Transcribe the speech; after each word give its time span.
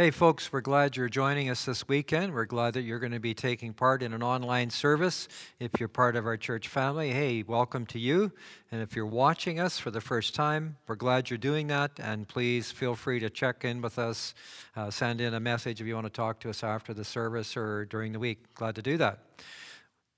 Hey, 0.00 0.10
folks, 0.10 0.50
we're 0.50 0.62
glad 0.62 0.96
you're 0.96 1.10
joining 1.10 1.50
us 1.50 1.66
this 1.66 1.86
weekend. 1.86 2.32
We're 2.32 2.46
glad 2.46 2.72
that 2.72 2.84
you're 2.84 3.00
going 3.00 3.12
to 3.12 3.20
be 3.20 3.34
taking 3.34 3.74
part 3.74 4.02
in 4.02 4.14
an 4.14 4.22
online 4.22 4.70
service. 4.70 5.28
If 5.58 5.72
you're 5.78 5.90
part 5.90 6.16
of 6.16 6.24
our 6.24 6.38
church 6.38 6.68
family, 6.68 7.10
hey, 7.10 7.42
welcome 7.42 7.84
to 7.84 7.98
you. 7.98 8.32
And 8.72 8.80
if 8.80 8.96
you're 8.96 9.04
watching 9.04 9.60
us 9.60 9.78
for 9.78 9.90
the 9.90 10.00
first 10.00 10.34
time, 10.34 10.78
we're 10.86 10.94
glad 10.94 11.28
you're 11.28 11.36
doing 11.36 11.66
that. 11.66 12.00
And 12.02 12.26
please 12.26 12.72
feel 12.72 12.94
free 12.94 13.20
to 13.20 13.28
check 13.28 13.62
in 13.62 13.82
with 13.82 13.98
us, 13.98 14.32
uh, 14.74 14.90
send 14.90 15.20
in 15.20 15.34
a 15.34 15.40
message 15.40 15.82
if 15.82 15.86
you 15.86 15.96
want 15.96 16.06
to 16.06 16.10
talk 16.10 16.40
to 16.40 16.48
us 16.48 16.64
after 16.64 16.94
the 16.94 17.04
service 17.04 17.54
or 17.54 17.84
during 17.84 18.12
the 18.12 18.18
week. 18.18 18.54
Glad 18.54 18.76
to 18.76 18.82
do 18.82 18.96
that. 18.96 19.18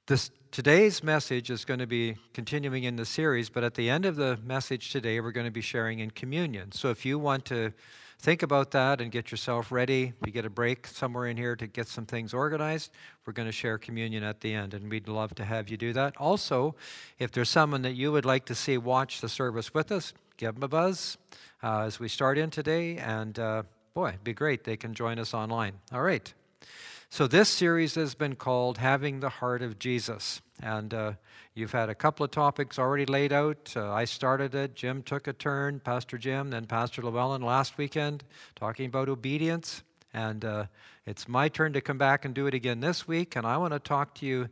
This, 0.07 0.31
today's 0.53 1.03
message 1.03 1.51
is 1.51 1.65
going 1.65 1.81
to 1.81 1.89
be 1.89 2.19
continuing 2.35 2.85
in 2.85 2.95
the 2.95 3.05
series, 3.05 3.51
but 3.51 3.65
at 3.65 3.75
the 3.75 3.91
end 3.91 4.05
of 4.05 4.15
the 4.15 4.39
message 4.45 4.93
today, 4.93 5.19
we're 5.19 5.33
going 5.33 5.47
to 5.47 5.51
be 5.51 5.61
sharing 5.61 5.99
in 5.99 6.13
communion. 6.13 6.71
So 6.71 6.91
if 6.91 7.05
you 7.05 7.19
want 7.19 7.45
to 7.47 7.73
think 8.23 8.45
about 8.45 8.71
that 8.71 9.01
and 9.01 9.11
get 9.11 9.33
yourself 9.33 9.73
ready. 9.73 10.13
We 10.21 10.31
get 10.31 10.47
a 10.47 10.51
break 10.51 10.87
somewhere 10.87 11.27
in 11.27 11.37
here 11.37 11.57
to 11.57 11.67
get 11.67 11.89
some 11.89 12.07
things 12.07 12.33
organized. 12.33 12.93
We're 13.27 13.33
going 13.33 13.49
to 13.49 13.53
share 13.53 13.79
communion 13.79 14.23
at 14.23 14.41
the 14.41 14.55
end, 14.55 14.75
and 14.75 14.89
we'd 14.89 15.09
love 15.09 15.35
to 15.35 15.45
have 15.45 15.69
you 15.69 15.77
do 15.77 15.93
that. 15.95 16.17
Also, 16.19 16.77
if 17.19 17.33
there's 17.33 17.51
someone 17.51 17.83
that 17.83 17.95
you 17.95 18.13
would 18.13 18.25
like 18.25 18.45
to 18.47 18.55
see 18.55 18.79
watch 18.79 19.21
the 19.21 19.29
service 19.29 19.75
with 19.75 19.91
us, 19.91 20.15
give 20.37 20.55
them 20.55 20.63
a 20.63 20.69
buzz 20.69 21.19
uh, 21.65 21.81
as 21.81 21.99
we 21.99 22.09
start 22.09 22.39
in 22.39 22.49
today. 22.51 22.97
And 22.97 23.37
uh, 23.41 23.65
boy, 23.93 24.11
it'd 24.11 24.25
be 24.25 24.35
great. 24.35 24.63
They 24.63 24.77
can 24.77 24.95
join 24.95 25.19
us 25.19 25.35
online. 25.35 25.75
All 25.93 26.03
right. 26.03 26.33
So, 27.15 27.27
this 27.27 27.51
series 27.51 27.95
has 27.97 28.15
been 28.15 28.37
called 28.37 28.79
Having 28.79 29.21
the 29.21 29.29
Heart 29.29 29.61
of 29.61 29.79
Jesus. 29.79 30.41
And 30.63 30.95
uh, 30.95 31.13
You've 31.55 31.73
had 31.73 31.91
a 31.91 31.95
couple 31.95 32.25
of 32.25 32.31
topics 32.31 32.79
already 32.79 33.05
laid 33.05 33.31
out. 33.31 33.75
Uh, 33.77 33.93
I 33.93 34.07
started 34.07 34.55
it, 34.55 34.75
Jim 34.75 35.03
took 35.03 35.27
a 35.27 35.35
turn, 35.35 35.81
Pastor 35.81 36.17
Jim, 36.17 36.49
then 36.49 36.65
Pastor 36.65 37.03
Llewellyn 37.03 37.43
last 37.43 37.77
weekend, 37.77 38.25
talking 38.57 38.87
about 38.87 39.11
obedience. 39.11 39.83
And 40.15 40.43
uh, 40.47 40.67
it's 41.05 41.29
my 41.29 41.51
turn 41.51 41.75
to 41.75 41.83
come 41.83 41.99
back 41.99 42.25
and 42.25 42.33
do 42.33 42.47
it 42.47 42.55
again 42.55 42.81
this 42.81 43.07
week. 43.07 43.37
And 43.37 43.47
I 43.47 43.59
want 43.59 43.75
to 43.75 43.79
talk 43.79 44.15
to 44.17 44.27
you. 44.27 44.49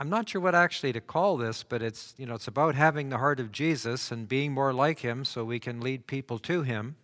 I'm 0.00 0.10
not 0.10 0.28
sure 0.28 0.40
what 0.40 0.56
actually 0.56 0.92
to 0.94 1.00
call 1.00 1.36
this, 1.36 1.62
but 1.62 1.80
it's 1.80 2.14
you 2.18 2.26
know 2.26 2.34
it's 2.34 2.48
about 2.48 2.74
having 2.74 3.10
the 3.10 3.18
heart 3.18 3.38
of 3.38 3.52
Jesus 3.52 4.10
and 4.10 4.28
being 4.28 4.50
more 4.50 4.72
like 4.72 4.98
Him, 4.98 5.24
so 5.24 5.44
we 5.44 5.60
can 5.60 5.80
lead 5.80 6.08
people 6.08 6.40
to 6.40 6.62
Him. 6.62 6.96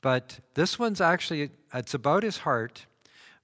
But 0.00 0.38
this 0.54 0.78
one's 0.78 1.00
actually 1.00 1.50
it's 1.74 1.94
about 1.94 2.22
His 2.22 2.38
heart, 2.38 2.86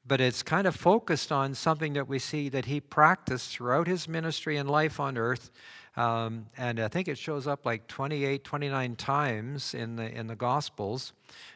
but 0.07 0.21
it's 0.21 0.43
kind 0.43 0.67
of 0.67 0.77
focused 0.77 1.33
on 1.33 1.55
something 1.55 1.95
that 1.95 2.09
we 2.09 2.19
see 2.19 2.49
that 2.51 2.67
he 2.67 2.81
practiced 2.81 3.51
throughout 3.51 3.87
his 3.87 4.07
ministry 4.07 4.57
and 4.57 4.71
life 4.71 5.01
on 5.01 5.17
earth. 5.17 5.51
Um, 5.97 6.47
and 6.57 6.81
I 6.81 6.89
think 6.89 7.09
it 7.09 7.17
shows 7.17 7.47
up 7.47 7.65
like 7.65 7.87
28, 7.87 8.43
29 8.45 8.97
times 8.97 9.75
in 9.75 9.97
the, 9.97 10.11
in 10.11 10.27
the 10.27 10.35
Gospels 10.35 11.13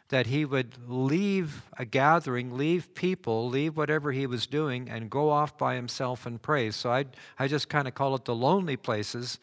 that 0.09 0.27
he 0.27 0.45
would 0.45 0.75
leave 0.89 1.63
a 1.77 1.85
gathering, 1.85 2.57
leave 2.57 2.95
people, 2.95 3.49
leave 3.49 3.77
whatever 3.77 4.13
he 4.13 4.27
was 4.27 4.47
doing, 4.47 4.89
and 4.89 5.11
go 5.11 5.29
off 5.29 5.59
by 5.59 5.75
himself 5.75 6.25
and 6.25 6.41
pray. 6.41 6.71
So 6.71 6.91
I, 6.91 7.07
I 7.39 7.49
just 7.49 7.69
kind 7.69 7.87
of 7.87 7.95
call 7.95 8.15
it 8.15 8.25
the 8.25 8.35
lonely 8.35 8.77
places. 8.77 9.39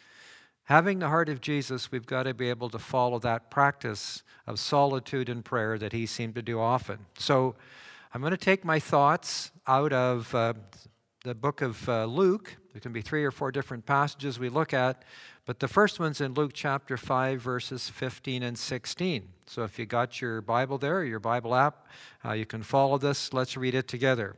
Having 0.63 0.99
the 0.99 1.09
heart 1.09 1.29
of 1.29 1.41
Jesus, 1.41 1.91
we've 1.91 2.07
got 2.07 2.23
to 2.23 2.33
be 2.33 2.49
able 2.49 2.69
to 2.69 2.79
follow 2.79 3.19
that 3.19 3.51
practice 3.51 4.23
of 4.47 4.59
solitude 4.59 5.29
and 5.29 5.45
prayer 5.45 5.77
that 5.77 5.93
he 5.93 6.07
seemed 6.07 6.33
to 6.35 6.41
do 6.41 6.59
often. 6.59 7.05
So 7.19 7.55
I'm 8.15 8.21
going 8.21 8.31
to 8.31 8.37
take 8.37 8.63
my 8.63 8.79
thoughts 8.79 9.51
out 9.67 9.91
of 9.91 10.33
uh, 10.33 10.53
the 11.25 11.35
book 11.35 11.61
of 11.61 11.89
uh, 11.89 12.05
Luke. 12.05 12.55
There 12.71 12.79
can 12.79 12.93
be 12.93 13.01
three 13.01 13.25
or 13.25 13.31
four 13.31 13.51
different 13.51 13.85
passages 13.85 14.39
we 14.39 14.47
look 14.47 14.73
at, 14.73 15.03
but 15.45 15.59
the 15.59 15.67
first 15.67 15.99
one's 15.99 16.21
in 16.21 16.33
Luke 16.33 16.51
chapter 16.53 16.95
5, 16.95 17.41
verses 17.41 17.89
15 17.89 18.41
and 18.41 18.57
16. 18.57 19.27
So 19.47 19.63
if 19.63 19.77
you 19.77 19.85
got 19.85 20.21
your 20.21 20.39
Bible 20.39 20.77
there, 20.77 21.03
your 21.03 21.19
Bible 21.19 21.53
app, 21.53 21.89
uh, 22.23 22.31
you 22.31 22.45
can 22.45 22.63
follow 22.63 22.97
this. 22.97 23.33
Let's 23.33 23.57
read 23.57 23.75
it 23.75 23.89
together. 23.89 24.37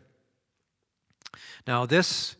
Now, 1.68 1.86
this, 1.86 2.36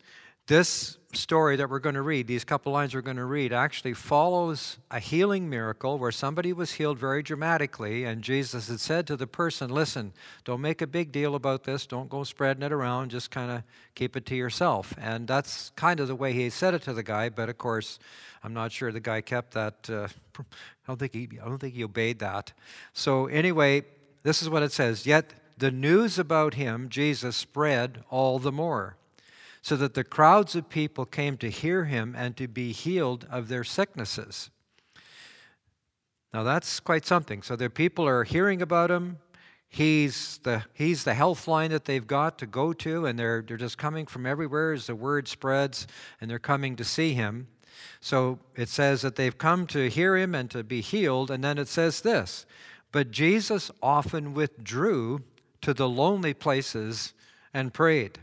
this 0.48 0.96
story 1.12 1.56
that 1.56 1.70
we're 1.70 1.78
going 1.78 1.94
to 1.94 2.02
read, 2.02 2.26
these 2.26 2.44
couple 2.44 2.72
lines 2.72 2.94
we're 2.94 3.02
going 3.02 3.16
to 3.18 3.24
read, 3.24 3.52
actually 3.52 3.92
follows 3.92 4.78
a 4.90 4.98
healing 4.98 5.48
miracle 5.48 5.98
where 5.98 6.12
somebody 6.12 6.52
was 6.52 6.72
healed 6.72 6.98
very 6.98 7.22
dramatically, 7.22 8.04
and 8.04 8.22
Jesus 8.22 8.68
had 8.68 8.80
said 8.80 9.06
to 9.06 9.16
the 9.16 9.26
person, 9.26 9.70
Listen, 9.70 10.12
don't 10.44 10.60
make 10.60 10.82
a 10.82 10.86
big 10.86 11.12
deal 11.12 11.34
about 11.34 11.64
this, 11.64 11.86
don't 11.86 12.08
go 12.08 12.24
spreading 12.24 12.62
it 12.62 12.72
around, 12.72 13.10
just 13.10 13.30
kind 13.30 13.50
of 13.50 13.62
keep 13.94 14.16
it 14.16 14.26
to 14.26 14.34
yourself. 14.34 14.94
And 14.98 15.28
that's 15.28 15.70
kind 15.76 16.00
of 16.00 16.08
the 16.08 16.16
way 16.16 16.32
he 16.32 16.50
said 16.50 16.74
it 16.74 16.82
to 16.82 16.94
the 16.94 17.02
guy, 17.02 17.28
but 17.28 17.48
of 17.48 17.58
course, 17.58 17.98
I'm 18.42 18.54
not 18.54 18.72
sure 18.72 18.90
the 18.90 19.00
guy 19.00 19.20
kept 19.20 19.52
that. 19.52 19.88
Uh, 19.88 20.08
I, 20.38 20.44
don't 20.86 20.98
think 20.98 21.12
he, 21.14 21.28
I 21.42 21.46
don't 21.46 21.58
think 21.58 21.74
he 21.74 21.84
obeyed 21.84 22.20
that. 22.20 22.52
So, 22.94 23.26
anyway, 23.26 23.84
this 24.22 24.42
is 24.42 24.48
what 24.48 24.62
it 24.62 24.72
says 24.72 25.06
Yet 25.06 25.34
the 25.58 25.70
news 25.70 26.18
about 26.18 26.54
him, 26.54 26.88
Jesus, 26.88 27.36
spread 27.36 28.02
all 28.08 28.38
the 28.38 28.52
more 28.52 28.96
so 29.62 29.76
that 29.76 29.94
the 29.94 30.04
crowds 30.04 30.54
of 30.54 30.68
people 30.68 31.04
came 31.04 31.36
to 31.38 31.50
hear 31.50 31.84
him 31.84 32.14
and 32.16 32.36
to 32.36 32.48
be 32.48 32.72
healed 32.72 33.26
of 33.30 33.48
their 33.48 33.64
sicknesses. 33.64 34.50
Now 36.32 36.42
that's 36.42 36.80
quite 36.80 37.06
something. 37.06 37.42
So 37.42 37.56
the 37.56 37.70
people 37.70 38.06
are 38.06 38.24
hearing 38.24 38.62
about 38.62 38.90
him. 38.90 39.18
He's 39.68 40.38
the, 40.44 40.64
he's 40.72 41.04
the 41.04 41.14
health 41.14 41.46
line 41.46 41.70
that 41.70 41.84
they've 41.84 42.06
got 42.06 42.38
to 42.38 42.46
go 42.46 42.72
to, 42.72 43.04
and 43.04 43.18
they're, 43.18 43.42
they're 43.42 43.58
just 43.58 43.76
coming 43.76 44.06
from 44.06 44.24
everywhere 44.24 44.72
as 44.72 44.86
the 44.86 44.94
word 44.94 45.28
spreads, 45.28 45.86
and 46.20 46.30
they're 46.30 46.38
coming 46.38 46.74
to 46.76 46.84
see 46.84 47.12
him. 47.12 47.48
So 48.00 48.38
it 48.56 48.70
says 48.70 49.02
that 49.02 49.16
they've 49.16 49.36
come 49.36 49.66
to 49.68 49.90
hear 49.90 50.16
him 50.16 50.34
and 50.34 50.50
to 50.50 50.64
be 50.64 50.80
healed, 50.80 51.30
and 51.30 51.44
then 51.44 51.58
it 51.58 51.68
says 51.68 52.00
this 52.00 52.46
But 52.92 53.10
Jesus 53.10 53.70
often 53.82 54.32
withdrew 54.32 55.22
to 55.60 55.74
the 55.74 55.88
lonely 55.88 56.32
places 56.32 57.12
and 57.52 57.74
prayed 57.74 58.20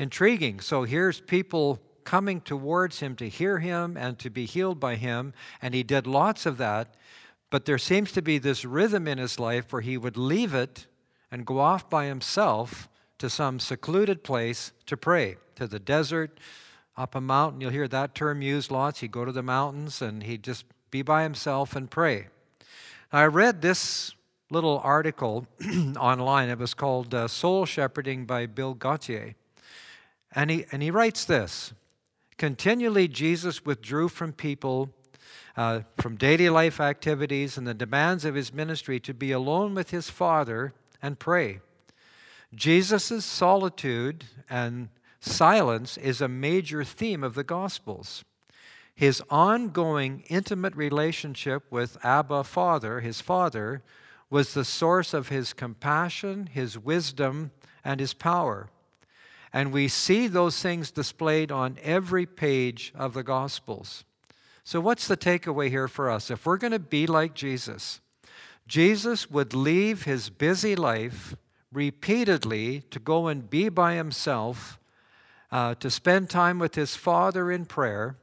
intriguing. 0.00 0.60
So 0.60 0.84
here's 0.84 1.20
people 1.20 1.78
coming 2.04 2.40
towards 2.40 3.00
him 3.00 3.14
to 3.16 3.28
hear 3.28 3.58
him 3.58 3.98
and 3.98 4.18
to 4.18 4.30
be 4.30 4.46
healed 4.46 4.80
by 4.80 4.96
him, 4.96 5.34
and 5.60 5.74
he 5.74 5.82
did 5.82 6.06
lots 6.06 6.46
of 6.46 6.56
that. 6.56 6.94
But 7.50 7.66
there 7.66 7.78
seems 7.78 8.10
to 8.12 8.22
be 8.22 8.38
this 8.38 8.64
rhythm 8.64 9.06
in 9.06 9.18
his 9.18 9.38
life 9.38 9.72
where 9.72 9.82
he 9.82 9.98
would 9.98 10.16
leave 10.16 10.54
it 10.54 10.86
and 11.30 11.44
go 11.44 11.58
off 11.58 11.90
by 11.90 12.06
himself 12.06 12.88
to 13.18 13.28
some 13.28 13.60
secluded 13.60 14.24
place 14.24 14.72
to 14.86 14.96
pray, 14.96 15.36
to 15.56 15.66
the 15.66 15.78
desert, 15.78 16.40
up 16.96 17.14
a 17.14 17.20
mountain. 17.20 17.60
You'll 17.60 17.70
hear 17.70 17.88
that 17.88 18.14
term 18.14 18.40
used 18.40 18.70
lots. 18.70 19.00
He'd 19.00 19.12
go 19.12 19.26
to 19.26 19.32
the 19.32 19.42
mountains 19.42 20.00
and 20.00 20.22
he'd 20.22 20.42
just 20.42 20.64
be 20.90 21.02
by 21.02 21.24
himself 21.24 21.76
and 21.76 21.90
pray. 21.90 22.28
I 23.12 23.24
read 23.24 23.60
this 23.60 24.14
little 24.50 24.80
article 24.82 25.46
online. 25.98 26.48
It 26.48 26.58
was 26.58 26.72
called 26.72 27.14
uh, 27.14 27.28
Soul 27.28 27.66
Shepherding 27.66 28.24
by 28.24 28.46
Bill 28.46 28.74
Gaultiere. 28.74 29.34
And 30.32 30.50
he, 30.50 30.64
and 30.70 30.82
he 30.82 30.90
writes 30.90 31.24
this 31.24 31.72
Continually, 32.38 33.08
Jesus 33.08 33.64
withdrew 33.64 34.08
from 34.08 34.32
people, 34.32 34.90
uh, 35.56 35.80
from 35.98 36.16
daily 36.16 36.48
life 36.48 36.80
activities 36.80 37.58
and 37.58 37.66
the 37.66 37.74
demands 37.74 38.24
of 38.24 38.34
his 38.34 38.52
ministry 38.52 38.98
to 39.00 39.12
be 39.12 39.32
alone 39.32 39.74
with 39.74 39.90
his 39.90 40.08
Father 40.08 40.72
and 41.02 41.18
pray. 41.18 41.60
Jesus' 42.54 43.24
solitude 43.24 44.24
and 44.48 44.88
silence 45.20 45.96
is 45.96 46.20
a 46.20 46.28
major 46.28 46.82
theme 46.82 47.22
of 47.22 47.34
the 47.34 47.44
Gospels. 47.44 48.24
His 48.94 49.22
ongoing 49.30 50.24
intimate 50.28 50.74
relationship 50.76 51.64
with 51.70 51.96
Abba 52.04 52.44
Father, 52.44 53.00
his 53.00 53.20
Father, 53.20 53.82
was 54.28 54.54
the 54.54 54.64
source 54.64 55.14
of 55.14 55.28
his 55.28 55.52
compassion, 55.52 56.46
his 56.46 56.78
wisdom, 56.78 57.50
and 57.84 58.00
his 58.00 58.14
power. 58.14 58.68
And 59.52 59.72
we 59.72 59.88
see 59.88 60.26
those 60.26 60.60
things 60.62 60.90
displayed 60.90 61.50
on 61.50 61.78
every 61.82 62.26
page 62.26 62.92
of 62.94 63.14
the 63.14 63.24
Gospels. 63.24 64.04
So, 64.62 64.80
what's 64.80 65.08
the 65.08 65.16
takeaway 65.16 65.68
here 65.68 65.88
for 65.88 66.08
us? 66.08 66.30
If 66.30 66.46
we're 66.46 66.56
going 66.56 66.72
to 66.72 66.78
be 66.78 67.06
like 67.06 67.34
Jesus, 67.34 68.00
Jesus 68.68 69.30
would 69.30 69.52
leave 69.52 70.04
his 70.04 70.30
busy 70.30 70.76
life 70.76 71.34
repeatedly 71.72 72.82
to 72.90 73.00
go 73.00 73.26
and 73.26 73.50
be 73.50 73.68
by 73.68 73.94
himself, 73.94 74.78
uh, 75.50 75.74
to 75.76 75.90
spend 75.90 76.30
time 76.30 76.60
with 76.60 76.76
his 76.76 76.94
Father 76.94 77.50
in 77.50 77.64
prayer. 77.64 78.16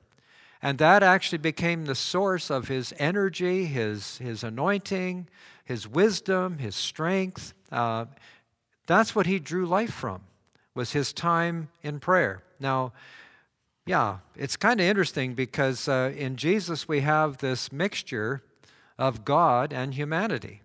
And 0.62 0.78
that 0.78 1.04
actually 1.04 1.38
became 1.40 1.86
the 1.86 1.96
source 1.96 2.50
of 2.50 2.70
his 2.70 2.94
energy, 2.98 3.66
his, 3.66 4.18
his 4.18 4.44
anointing, 4.44 5.28
his 5.66 5.88
wisdom, 5.88 6.58
his 6.58 6.76
strength. 6.76 7.54
Uh, 7.72 8.06
that's 8.86 9.14
what 9.14 9.26
he 9.26 9.40
drew 9.40 9.66
life 9.66 9.94
from 9.94 10.22
was 10.78 10.94
his 10.94 11.12
time 11.12 11.68
in 11.84 12.00
prayer. 12.00 12.44
Now, 12.60 12.94
yeah, 13.86 14.18
it's 14.36 14.56
kind 14.56 14.80
of 14.80 14.86
interesting 14.86 15.34
because 15.34 15.88
uh, 15.88 16.14
in 16.16 16.38
Jesus 16.38 16.88
we 16.88 17.02
have 17.02 17.40
this 17.40 17.72
mixture 17.72 18.44
of 18.98 19.26
God 19.26 19.74
and 19.74 19.94
humanity. 19.94 20.62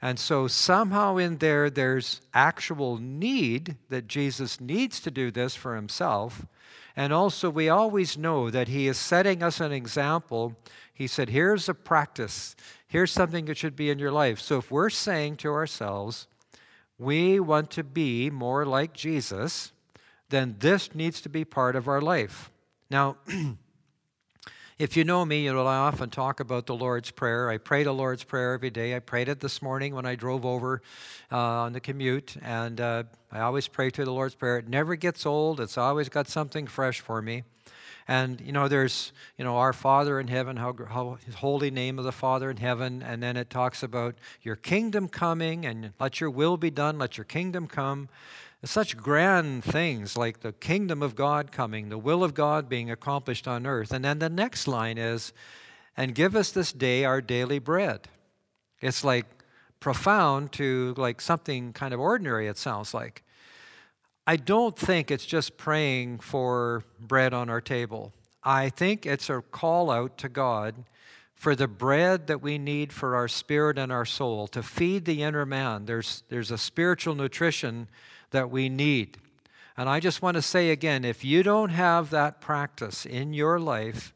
And 0.00 0.18
so 0.18 0.46
somehow 0.46 1.16
in 1.16 1.38
there, 1.38 1.70
there's 1.70 2.20
actual 2.32 2.98
need 2.98 3.76
that 3.88 4.06
Jesus 4.06 4.60
needs 4.60 5.00
to 5.00 5.10
do 5.10 5.30
this 5.30 5.56
for 5.56 5.74
himself. 5.74 6.46
And 6.94 7.12
also, 7.12 7.50
we 7.50 7.68
always 7.68 8.18
know 8.18 8.50
that 8.50 8.68
he 8.68 8.88
is 8.88 8.96
setting 8.98 9.42
us 9.42 9.60
an 9.60 9.72
example. 9.72 10.56
He 10.92 11.06
said, 11.06 11.28
Here's 11.28 11.68
a 11.68 11.74
practice, 11.74 12.56
here's 12.86 13.12
something 13.12 13.44
that 13.46 13.56
should 13.56 13.76
be 13.76 13.90
in 13.90 13.98
your 13.98 14.12
life. 14.12 14.40
So 14.40 14.58
if 14.58 14.70
we're 14.70 14.90
saying 14.90 15.36
to 15.38 15.48
ourselves, 15.50 16.26
we 16.98 17.38
want 17.38 17.70
to 17.72 17.84
be 17.84 18.28
more 18.28 18.64
like 18.64 18.92
Jesus, 18.92 19.72
then 20.30 20.56
this 20.58 20.94
needs 20.94 21.20
to 21.22 21.28
be 21.28 21.44
part 21.44 21.76
of 21.76 21.88
our 21.88 22.00
life. 22.00 22.50
Now, 22.90 23.16
if 24.78 24.96
you 24.96 25.04
know 25.04 25.24
me, 25.24 25.44
you 25.44 25.52
know 25.52 25.66
I 25.66 25.76
often 25.76 26.10
talk 26.10 26.40
about 26.40 26.66
the 26.66 26.74
Lord's 26.74 27.10
Prayer. 27.10 27.50
I 27.50 27.58
pray 27.58 27.84
the 27.84 27.92
Lord's 27.92 28.24
Prayer 28.24 28.54
every 28.54 28.70
day. 28.70 28.96
I 28.96 28.98
prayed 28.98 29.28
it 29.28 29.40
this 29.40 29.62
morning 29.62 29.94
when 29.94 30.06
I 30.06 30.16
drove 30.16 30.44
over 30.44 30.82
uh, 31.30 31.36
on 31.36 31.72
the 31.72 31.80
commute, 31.80 32.36
and 32.42 32.80
uh, 32.80 33.04
I 33.30 33.40
always 33.40 33.68
pray 33.68 33.90
to 33.90 34.04
the 34.04 34.12
Lord's 34.12 34.34
Prayer. 34.34 34.58
It 34.58 34.68
never 34.68 34.96
gets 34.96 35.24
old. 35.24 35.60
It's 35.60 35.78
always 35.78 36.08
got 36.08 36.28
something 36.28 36.66
fresh 36.66 37.00
for 37.00 37.22
me. 37.22 37.44
And, 38.10 38.40
you 38.40 38.52
know, 38.52 38.68
there's, 38.68 39.12
you 39.36 39.44
know, 39.44 39.58
our 39.58 39.74
Father 39.74 40.18
in 40.18 40.28
heaven, 40.28 40.56
how, 40.56 40.74
how 40.88 41.18
holy 41.36 41.70
name 41.70 41.98
of 41.98 42.06
the 42.06 42.12
Father 42.12 42.50
in 42.50 42.56
heaven. 42.56 43.02
And 43.02 43.22
then 43.22 43.36
it 43.36 43.50
talks 43.50 43.82
about 43.82 44.14
your 44.40 44.56
kingdom 44.56 45.08
coming 45.08 45.66
and 45.66 45.92
let 46.00 46.18
your 46.18 46.30
will 46.30 46.56
be 46.56 46.70
done, 46.70 46.98
let 46.98 47.18
your 47.18 47.26
kingdom 47.26 47.66
come. 47.66 48.08
Such 48.64 48.96
grand 48.96 49.62
things 49.62 50.16
like 50.16 50.40
the 50.40 50.52
kingdom 50.52 51.02
of 51.02 51.14
God 51.14 51.52
coming, 51.52 51.90
the 51.90 51.98
will 51.98 52.24
of 52.24 52.34
God 52.34 52.68
being 52.68 52.90
accomplished 52.90 53.46
on 53.46 53.66
earth. 53.66 53.92
And 53.92 54.04
then 54.04 54.18
the 54.18 54.30
next 54.30 54.66
line 54.66 54.98
is, 54.98 55.32
and 55.96 56.14
give 56.14 56.34
us 56.34 56.50
this 56.50 56.72
day 56.72 57.04
our 57.04 57.20
daily 57.20 57.58
bread. 57.58 58.08
It's 58.80 59.04
like 59.04 59.26
profound 59.80 60.52
to 60.52 60.94
like 60.96 61.20
something 61.20 61.72
kind 61.72 61.92
of 61.92 62.00
ordinary, 62.00 62.48
it 62.48 62.56
sounds 62.56 62.94
like. 62.94 63.22
I 64.28 64.36
don't 64.36 64.76
think 64.76 65.10
it's 65.10 65.24
just 65.24 65.56
praying 65.56 66.18
for 66.18 66.84
bread 67.00 67.32
on 67.32 67.48
our 67.48 67.62
table. 67.62 68.12
I 68.44 68.68
think 68.68 69.06
it's 69.06 69.30
a 69.30 69.40
call 69.40 69.90
out 69.90 70.18
to 70.18 70.28
God 70.28 70.84
for 71.34 71.56
the 71.56 71.66
bread 71.66 72.26
that 72.26 72.42
we 72.42 72.58
need 72.58 72.92
for 72.92 73.16
our 73.16 73.26
spirit 73.26 73.78
and 73.78 73.90
our 73.90 74.04
soul 74.04 74.46
to 74.48 74.62
feed 74.62 75.06
the 75.06 75.22
inner 75.22 75.46
man. 75.46 75.86
There's, 75.86 76.24
there's 76.28 76.50
a 76.50 76.58
spiritual 76.58 77.14
nutrition 77.14 77.88
that 78.30 78.50
we 78.50 78.68
need. 78.68 79.16
And 79.78 79.88
I 79.88 79.98
just 79.98 80.20
want 80.20 80.34
to 80.34 80.42
say 80.42 80.68
again 80.72 81.06
if 81.06 81.24
you 81.24 81.42
don't 81.42 81.70
have 81.70 82.10
that 82.10 82.38
practice 82.38 83.06
in 83.06 83.32
your 83.32 83.58
life 83.58 84.12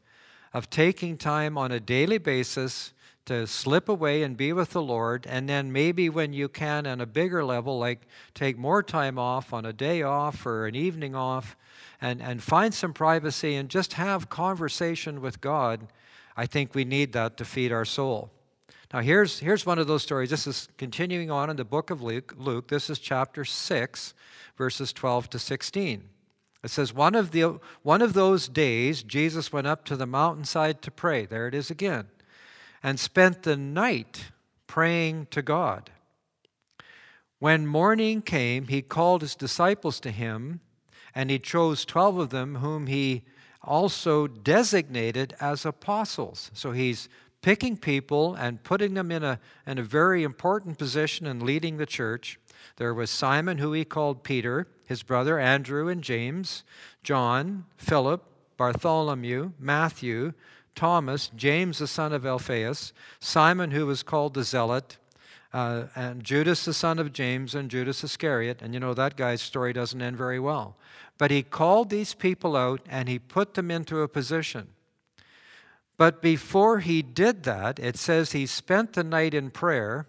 of 0.53 0.69
taking 0.69 1.17
time 1.17 1.57
on 1.57 1.71
a 1.71 1.79
daily 1.79 2.19
basis 2.19 2.93
to 3.25 3.47
slip 3.47 3.87
away 3.87 4.23
and 4.23 4.35
be 4.35 4.51
with 4.51 4.71
the 4.71 4.81
Lord, 4.81 5.25
and 5.29 5.47
then 5.47 5.71
maybe 5.71 6.09
when 6.09 6.33
you 6.33 6.49
can 6.49 6.85
on 6.85 6.99
a 6.99 7.05
bigger 7.05 7.43
level, 7.43 7.79
like 7.79 8.01
take 8.33 8.57
more 8.57 8.83
time 8.83 9.17
off 9.17 9.53
on 9.53 9.65
a 9.65 9.73
day 9.73 10.01
off 10.01 10.45
or 10.45 10.67
an 10.67 10.75
evening 10.75 11.15
off, 11.15 11.55
and, 12.01 12.21
and 12.21 12.43
find 12.43 12.73
some 12.73 12.93
privacy 12.93 13.55
and 13.55 13.69
just 13.69 13.93
have 13.93 14.29
conversation 14.29 15.21
with 15.21 15.39
God, 15.39 15.87
I 16.35 16.45
think 16.45 16.75
we 16.75 16.83
need 16.83 17.13
that 17.13 17.37
to 17.37 17.45
feed 17.45 17.71
our 17.71 17.85
soul. 17.85 18.29
Now, 18.93 18.99
here's, 18.99 19.39
here's 19.39 19.65
one 19.65 19.79
of 19.79 19.87
those 19.87 20.03
stories. 20.03 20.29
This 20.29 20.45
is 20.45 20.67
continuing 20.77 21.31
on 21.31 21.49
in 21.49 21.55
the 21.55 21.65
book 21.65 21.89
of 21.89 22.03
Luke. 22.03 22.35
Luke. 22.37 22.67
This 22.67 22.89
is 22.89 22.99
chapter 22.99 23.45
6, 23.45 24.13
verses 24.55 24.93
12 24.93 25.29
to 25.31 25.39
16. 25.39 26.03
It 26.63 26.69
says, 26.69 26.93
one 26.93 27.15
of, 27.15 27.31
the, 27.31 27.59
one 27.81 28.01
of 28.01 28.13
those 28.13 28.47
days, 28.47 29.01
Jesus 29.01 29.51
went 29.51 29.65
up 29.65 29.83
to 29.85 29.95
the 29.95 30.05
mountainside 30.05 30.81
to 30.83 30.91
pray. 30.91 31.25
There 31.25 31.47
it 31.47 31.55
is 31.55 31.71
again 31.71 32.07
and 32.83 32.99
spent 32.99 33.43
the 33.43 33.55
night 33.55 34.31
praying 34.67 35.27
to 35.31 35.41
God. 35.41 35.89
When 37.39 37.65
morning 37.65 38.21
came, 38.21 38.67
he 38.67 38.81
called 38.81 39.21
his 39.21 39.35
disciples 39.35 39.99
to 40.01 40.11
him, 40.11 40.59
and 41.15 41.29
he 41.29 41.39
chose 41.39 41.85
12 41.85 42.17
of 42.17 42.29
them, 42.29 42.55
whom 42.55 42.87
he 42.87 43.23
also 43.61 44.27
designated 44.27 45.35
as 45.39 45.65
apostles. 45.65 46.51
So 46.53 46.71
he's 46.71 47.07
picking 47.41 47.77
people 47.77 48.35
and 48.35 48.63
putting 48.63 48.93
them 48.93 49.11
in 49.11 49.23
a, 49.23 49.39
in 49.67 49.77
a 49.77 49.83
very 49.83 50.23
important 50.23 50.77
position 50.77 51.27
and 51.27 51.43
leading 51.43 51.77
the 51.77 51.85
church. 51.85 52.39
There 52.77 52.93
was 52.93 53.09
Simon, 53.09 53.57
who 53.57 53.73
he 53.73 53.85
called 53.85 54.23
Peter, 54.23 54.67
his 54.87 55.03
brother 55.03 55.37
Andrew 55.37 55.89
and 55.89 56.01
James, 56.03 56.63
John, 57.03 57.65
Philip, 57.77 58.23
Bartholomew, 58.57 59.51
Matthew, 59.59 60.33
Thomas, 60.75 61.29
James 61.35 61.79
the 61.79 61.87
son 61.87 62.13
of 62.13 62.25
Alphaeus, 62.25 62.93
Simon 63.19 63.71
who 63.71 63.85
was 63.85 64.03
called 64.03 64.33
the 64.33 64.43
Zealot, 64.43 64.97
uh, 65.53 65.85
and 65.95 66.23
Judas 66.23 66.65
the 66.65 66.73
son 66.73 66.99
of 66.99 67.13
James, 67.13 67.53
and 67.53 67.69
Judas 67.69 68.03
Iscariot. 68.03 68.61
And 68.61 68.73
you 68.73 68.79
know, 68.79 68.93
that 68.93 69.15
guy's 69.15 69.41
story 69.41 69.73
doesn't 69.73 70.01
end 70.01 70.17
very 70.17 70.39
well. 70.39 70.75
But 71.17 71.31
he 71.31 71.43
called 71.43 71.89
these 71.89 72.13
people 72.13 72.55
out 72.55 72.81
and 72.89 73.07
he 73.07 73.19
put 73.19 73.53
them 73.53 73.69
into 73.69 74.01
a 74.01 74.07
position. 74.07 74.69
But 75.95 76.21
before 76.21 76.79
he 76.79 77.01
did 77.01 77.43
that, 77.43 77.79
it 77.79 77.97
says 77.97 78.31
he 78.31 78.45
spent 78.47 78.93
the 78.93 79.03
night 79.03 79.33
in 79.33 79.51
prayer 79.51 80.07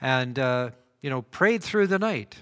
and, 0.00 0.38
uh, 0.38 0.70
you 1.00 1.08
know, 1.08 1.22
prayed 1.22 1.62
through 1.62 1.86
the 1.86 1.98
night. 1.98 2.38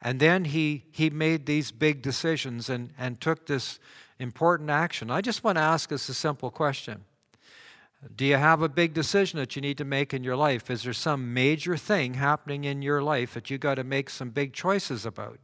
And 0.00 0.20
then 0.20 0.46
he, 0.46 0.84
he 0.92 1.10
made 1.10 1.46
these 1.46 1.72
big 1.72 2.00
decisions 2.00 2.70
and, 2.70 2.90
and 2.96 3.20
took 3.20 3.46
this 3.46 3.78
important 4.20 4.70
action. 4.70 5.10
I 5.10 5.20
just 5.20 5.42
want 5.42 5.56
to 5.56 5.62
ask 5.62 5.90
us 5.92 6.08
a 6.08 6.14
simple 6.14 6.50
question. 6.50 7.04
Do 8.16 8.24
you 8.24 8.36
have 8.36 8.62
a 8.62 8.68
big 8.68 8.94
decision 8.94 9.38
that 9.38 9.56
you 9.56 9.62
need 9.62 9.78
to 9.78 9.84
make 9.84 10.14
in 10.14 10.24
your 10.24 10.36
life? 10.36 10.70
Is 10.70 10.84
there 10.84 10.92
some 10.92 11.34
major 11.34 11.76
thing 11.76 12.14
happening 12.14 12.64
in 12.64 12.80
your 12.80 13.02
life 13.02 13.34
that 13.34 13.50
you 13.50 13.58
got 13.58 13.74
to 13.74 13.84
make 13.84 14.08
some 14.08 14.30
big 14.30 14.52
choices 14.52 15.04
about? 15.04 15.38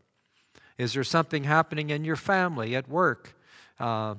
Is 0.78 0.94
there 0.94 1.04
something 1.04 1.44
happening 1.44 1.90
in 1.90 2.04
your 2.04 2.16
family, 2.16 2.74
at 2.74 2.88
work, 2.88 3.34
uh, 3.78 4.14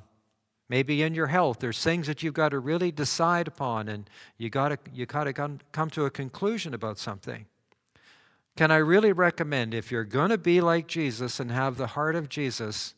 maybe 0.69 1.01
in 1.01 1.15
your 1.15 1.27
health? 1.27 1.59
There's 1.59 1.81
things 1.81 2.07
that 2.07 2.21
you've 2.21 2.33
got 2.35 2.49
to 2.49 2.59
really 2.59 2.91
decide 2.91 3.47
upon, 3.47 3.87
and 3.87 4.09
you 4.37 4.49
got 4.49 4.69
to 4.69 4.77
you 4.93 5.05
got 5.05 5.25
to 5.25 5.33
come, 5.33 5.59
come 5.71 5.89
to 5.91 6.05
a 6.05 6.11
conclusion 6.11 6.73
about 6.73 6.99
something. 6.99 7.45
Can 8.55 8.71
I 8.71 8.77
really 8.77 9.13
recommend 9.13 9.73
if 9.75 9.91
you're 9.91 10.03
going 10.03 10.29
to 10.29 10.37
be 10.37 10.61
like 10.61 10.87
Jesus 10.87 11.39
and 11.39 11.51
have 11.51 11.77
the 11.77 11.87
heart 11.87 12.15
of 12.15 12.27
Jesus? 12.27 12.95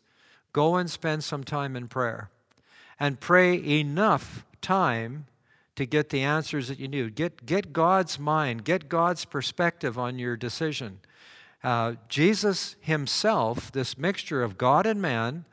Go 0.53 0.75
and 0.75 0.89
spend 0.89 1.23
some 1.23 1.43
time 1.43 1.75
in 1.75 1.87
prayer 1.87 2.29
and 2.99 3.19
pray 3.19 3.55
enough 3.55 4.45
time 4.61 5.25
to 5.75 5.85
get 5.85 6.09
the 6.09 6.21
answers 6.21 6.67
that 6.67 6.79
you 6.79 6.87
need. 6.87 7.15
Get, 7.15 7.45
get 7.45 7.71
God's 7.71 8.19
mind, 8.19 8.65
get 8.65 8.89
God's 8.89 9.25
perspective 9.25 9.97
on 9.97 10.19
your 10.19 10.35
decision. 10.35 10.99
Uh, 11.63 11.93
Jesus 12.07 12.75
himself, 12.81 13.71
this 13.71 13.97
mixture 13.97 14.43
of 14.43 14.57
God 14.57 14.85
and 14.85 15.01
man, 15.01 15.45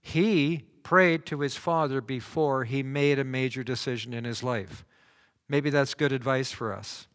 he 0.00 0.64
prayed 0.82 1.26
to 1.26 1.40
his 1.40 1.56
Father 1.56 2.00
before 2.00 2.64
he 2.64 2.82
made 2.82 3.18
a 3.18 3.24
major 3.24 3.64
decision 3.64 4.14
in 4.14 4.24
his 4.24 4.42
life. 4.42 4.84
Maybe 5.48 5.68
that's 5.68 5.94
good 5.94 6.12
advice 6.12 6.52
for 6.52 6.72
us. 6.72 7.06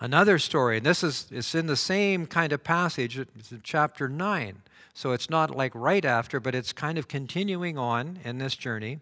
Another 0.00 0.38
story, 0.38 0.78
and 0.78 0.86
this 0.86 1.04
is 1.04 1.28
it's 1.30 1.54
in 1.54 1.66
the 1.66 1.76
same 1.76 2.26
kind 2.26 2.52
of 2.52 2.64
passage, 2.64 3.18
it's 3.18 3.52
in 3.52 3.60
chapter 3.62 4.08
9. 4.08 4.62
So 4.94 5.12
it's 5.12 5.30
not 5.30 5.56
like 5.56 5.72
right 5.74 6.04
after, 6.04 6.38
but 6.40 6.54
it's 6.54 6.72
kind 6.72 6.98
of 6.98 7.08
continuing 7.08 7.78
on 7.78 8.18
in 8.24 8.38
this 8.38 8.54
journey. 8.54 9.00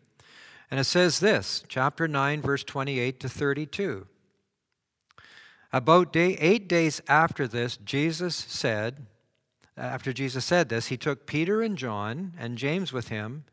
And 0.70 0.78
it 0.78 0.84
says 0.84 1.18
this, 1.18 1.64
chapter 1.68 2.06
9, 2.06 2.42
verse 2.42 2.62
28 2.62 3.18
to 3.20 3.28
32. 3.28 4.06
About 5.72 6.12
day, 6.12 6.34
eight 6.34 6.68
days 6.68 7.00
after 7.08 7.48
this, 7.48 7.76
Jesus 7.76 8.34
said, 8.36 9.06
after 9.76 10.12
Jesus 10.12 10.44
said 10.44 10.68
this, 10.68 10.86
he 10.86 10.96
took 10.96 11.26
Peter 11.26 11.62
and 11.62 11.76
John 11.76 12.34
and 12.38 12.58
James 12.58 12.92
with 12.92 13.08
him 13.08 13.44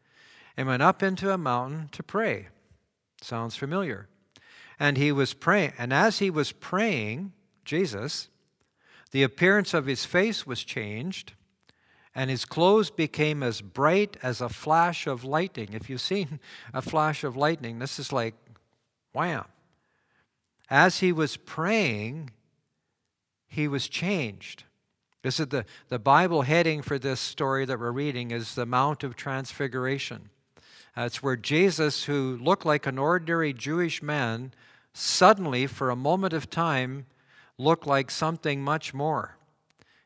and 0.56 0.68
went 0.68 0.84
up 0.84 1.02
into 1.02 1.32
a 1.32 1.38
mountain 1.38 1.90
to 1.92 2.04
pray. 2.04 2.50
Sounds 3.22 3.56
familiar. 3.56 4.08
And 4.80 4.98
he 4.98 5.12
was 5.12 5.34
praying, 5.34 5.74
and 5.78 5.92
as 5.92 6.20
he 6.20 6.30
was 6.30 6.52
praying, 6.52 7.34
Jesus, 7.66 8.30
the 9.12 9.24
appearance 9.24 9.74
of 9.74 9.88
his 9.88 10.06
face 10.06 10.46
was 10.46 10.64
changed 10.64 11.34
and 12.18 12.32
his 12.32 12.46
clothes 12.46 12.90
became 12.90 13.44
as 13.44 13.62
bright 13.62 14.18
as 14.24 14.42
a 14.42 14.50
flash 14.50 15.06
of 15.06 15.24
lightning. 15.24 15.70
If 15.74 15.88
you've 15.88 16.02
seen 16.02 16.40
a 16.74 16.82
flash 16.82 17.24
of 17.24 17.38
lightning, 17.38 17.78
this 17.78 18.00
is 18.00 18.12
like 18.12 18.34
wham. 19.14 19.46
As 20.68 20.98
he 20.98 21.12
was 21.12 21.38
praying, 21.38 22.32
he 23.48 23.68
was 23.68 23.88
changed. 23.88 24.64
This 25.22 25.40
is 25.40 25.48
the, 25.48 25.64
the 25.90 26.00
Bible 26.00 26.42
heading 26.42 26.82
for 26.82 26.98
this 26.98 27.20
story 27.20 27.66
that 27.66 27.80
we're 27.80 27.92
reading 27.92 28.32
is 28.32 28.56
the 28.56 28.66
Mount 28.66 29.04
of 29.04 29.16
Transfiguration. 29.16 30.32
Uh, 30.98 31.02
it's 31.02 31.22
where 31.22 31.38
Jesus, 31.38 32.06
who 32.06 32.40
looked 32.42 32.66
like 32.66 32.88
an 32.88 32.98
ordinary 32.98 33.54
Jewish 33.54 34.02
man, 34.02 34.54
suddenly, 34.92 35.68
for 35.68 35.92
a 35.92 35.96
moment 35.96 36.34
of 36.34 36.50
time, 36.50 37.06
looked 37.60 37.86
like 37.86 38.10
something 38.10 38.64
much 38.64 38.92
more 38.92 39.37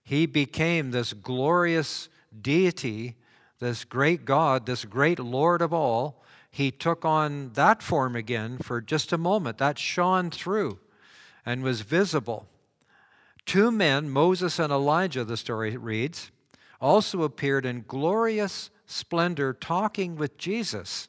he 0.03 0.25
became 0.25 0.91
this 0.91 1.13
glorious 1.13 2.09
deity, 2.41 3.15
this 3.59 3.83
great 3.83 4.25
God, 4.25 4.65
this 4.65 4.85
great 4.85 5.19
Lord 5.19 5.61
of 5.61 5.73
all. 5.73 6.23
He 6.49 6.71
took 6.71 7.05
on 7.05 7.51
that 7.53 7.81
form 7.81 8.15
again 8.15 8.57
for 8.57 8.81
just 8.81 9.13
a 9.13 9.17
moment. 9.17 9.57
That 9.57 9.79
shone 9.79 10.31
through 10.31 10.79
and 11.45 11.63
was 11.63 11.81
visible. 11.81 12.47
Two 13.45 13.71
men, 13.71 14.09
Moses 14.09 14.59
and 14.59 14.71
Elijah, 14.71 15.23
the 15.23 15.37
story 15.37 15.77
reads, 15.77 16.31
also 16.79 17.23
appeared 17.23 17.65
in 17.65 17.85
glorious 17.87 18.69
splendor 18.85 19.53
talking 19.53 20.15
with 20.15 20.37
Jesus. 20.37 21.07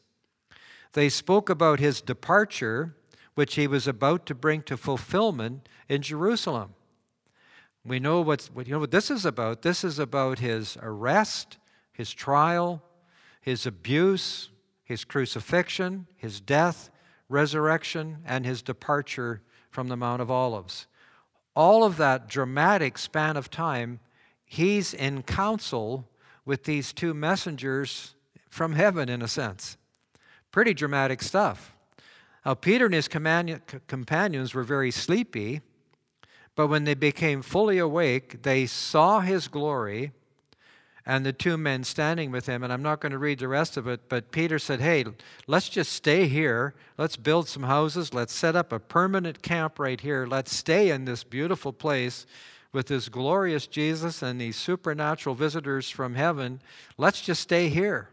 They 0.92 1.08
spoke 1.08 1.48
about 1.48 1.80
his 1.80 2.00
departure, 2.00 2.94
which 3.34 3.54
he 3.54 3.66
was 3.66 3.88
about 3.88 4.26
to 4.26 4.34
bring 4.34 4.62
to 4.62 4.76
fulfillment 4.76 5.68
in 5.88 6.02
Jerusalem. 6.02 6.74
We 7.84 7.98
know 7.98 8.20
what's, 8.20 8.48
what, 8.48 8.66
you 8.66 8.72
know 8.72 8.78
what 8.78 8.90
this 8.90 9.10
is 9.10 9.24
about. 9.24 9.62
This 9.62 9.82
is 9.82 9.98
about 9.98 10.38
his 10.38 10.78
arrest, 10.80 11.58
his 11.92 12.12
trial, 12.12 12.82
his 13.40 13.66
abuse, 13.66 14.50
his 14.84 15.04
crucifixion, 15.04 16.06
his 16.16 16.40
death, 16.40 16.90
resurrection, 17.28 18.18
and 18.24 18.46
his 18.46 18.62
departure 18.62 19.42
from 19.70 19.88
the 19.88 19.96
Mount 19.96 20.22
of 20.22 20.30
Olives. 20.30 20.86
All 21.56 21.82
of 21.82 21.96
that 21.96 22.28
dramatic 22.28 22.98
span 22.98 23.36
of 23.36 23.50
time, 23.50 24.00
he's 24.44 24.94
in 24.94 25.22
council 25.22 26.08
with 26.44 26.64
these 26.64 26.92
two 26.92 27.14
messengers 27.14 28.14
from 28.48 28.74
heaven, 28.74 29.08
in 29.08 29.22
a 29.22 29.28
sense. 29.28 29.76
Pretty 30.50 30.74
dramatic 30.74 31.22
stuff. 31.22 31.74
Now, 32.44 32.54
Peter 32.54 32.86
and 32.86 32.94
his 32.94 33.08
companions 33.08 34.54
were 34.54 34.64
very 34.64 34.90
sleepy, 34.90 35.62
but 36.54 36.66
when 36.66 36.84
they 36.84 36.94
became 36.94 37.42
fully 37.42 37.78
awake, 37.78 38.42
they 38.42 38.66
saw 38.66 39.20
his 39.20 39.48
glory 39.48 40.12
and 41.04 41.26
the 41.26 41.32
two 41.32 41.56
men 41.56 41.82
standing 41.84 42.30
with 42.30 42.46
him. 42.46 42.62
And 42.62 42.72
I'm 42.72 42.82
not 42.82 43.00
going 43.00 43.12
to 43.12 43.18
read 43.18 43.38
the 43.38 43.48
rest 43.48 43.76
of 43.76 43.88
it, 43.88 44.08
but 44.08 44.30
Peter 44.30 44.58
said, 44.58 44.80
Hey, 44.80 45.04
let's 45.46 45.68
just 45.68 45.92
stay 45.92 46.28
here. 46.28 46.74
Let's 46.96 47.16
build 47.16 47.48
some 47.48 47.64
houses. 47.64 48.14
Let's 48.14 48.32
set 48.32 48.54
up 48.54 48.72
a 48.72 48.78
permanent 48.78 49.42
camp 49.42 49.78
right 49.78 50.00
here. 50.00 50.26
Let's 50.26 50.54
stay 50.54 50.90
in 50.90 51.04
this 51.04 51.24
beautiful 51.24 51.72
place 51.72 52.26
with 52.72 52.86
this 52.86 53.08
glorious 53.08 53.66
Jesus 53.66 54.22
and 54.22 54.40
these 54.40 54.56
supernatural 54.56 55.34
visitors 55.34 55.90
from 55.90 56.14
heaven. 56.14 56.60
Let's 56.96 57.20
just 57.20 57.42
stay 57.42 57.68
here. 57.68 58.10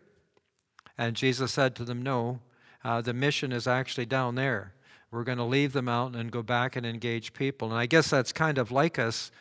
And 0.97 1.15
Jesus 1.15 1.53
said 1.53 1.75
to 1.75 1.85
them, 1.85 2.01
No, 2.01 2.39
uh, 2.83 3.01
the 3.01 3.13
mission 3.13 3.51
is 3.51 3.67
actually 3.67 4.05
down 4.05 4.35
there. 4.35 4.73
We're 5.11 5.23
going 5.23 5.37
to 5.37 5.43
leave 5.43 5.73
the 5.73 5.81
mountain 5.81 6.19
and 6.19 6.31
go 6.31 6.43
back 6.43 6.75
and 6.75 6.85
engage 6.85 7.33
people. 7.33 7.69
And 7.69 7.77
I 7.77 7.85
guess 7.85 8.09
that's 8.09 8.31
kind 8.31 8.57
of 8.57 8.71
like 8.71 8.99
us 8.99 9.31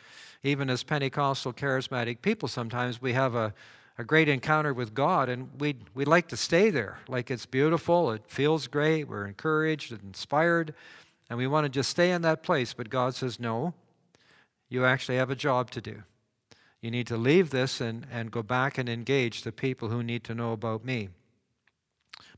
even 0.43 0.69
as 0.69 0.83
Pentecostal 0.83 1.53
charismatic 1.53 2.21
people, 2.21 2.47
sometimes 2.47 3.01
we 3.01 3.13
have 3.13 3.35
a, 3.35 3.53
a 3.97 4.03
great 4.03 4.29
encounter 4.29 4.73
with 4.73 4.93
God 4.93 5.27
and 5.27 5.49
we'd, 5.59 5.83
we'd 5.93 6.07
like 6.07 6.27
to 6.29 6.37
stay 6.37 6.69
there. 6.69 6.99
Like 7.07 7.29
it's 7.29 7.45
beautiful, 7.45 8.11
it 8.11 8.23
feels 8.27 8.67
great, 8.67 9.07
we're 9.07 9.25
encouraged 9.25 9.91
and 9.91 10.01
inspired, 10.01 10.73
and 11.29 11.37
we 11.37 11.47
want 11.47 11.65
to 11.65 11.69
just 11.69 11.89
stay 11.89 12.11
in 12.11 12.21
that 12.21 12.41
place. 12.41 12.73
But 12.73 12.89
God 12.89 13.15
says, 13.15 13.39
no, 13.39 13.73
you 14.69 14.85
actually 14.85 15.17
have 15.17 15.29
a 15.29 15.35
job 15.35 15.71
to 15.71 15.81
do. 15.81 16.03
You 16.81 16.91
need 16.91 17.07
to 17.07 17.17
leave 17.17 17.49
this 17.49 17.81
and, 17.81 18.07
and 18.09 18.31
go 18.31 18.41
back 18.41 18.77
and 18.77 18.87
engage 18.87 19.41
the 19.41 19.51
people 19.51 19.89
who 19.89 20.01
need 20.01 20.23
to 20.25 20.35
know 20.35 20.53
about 20.53 20.85
me. 20.85 21.09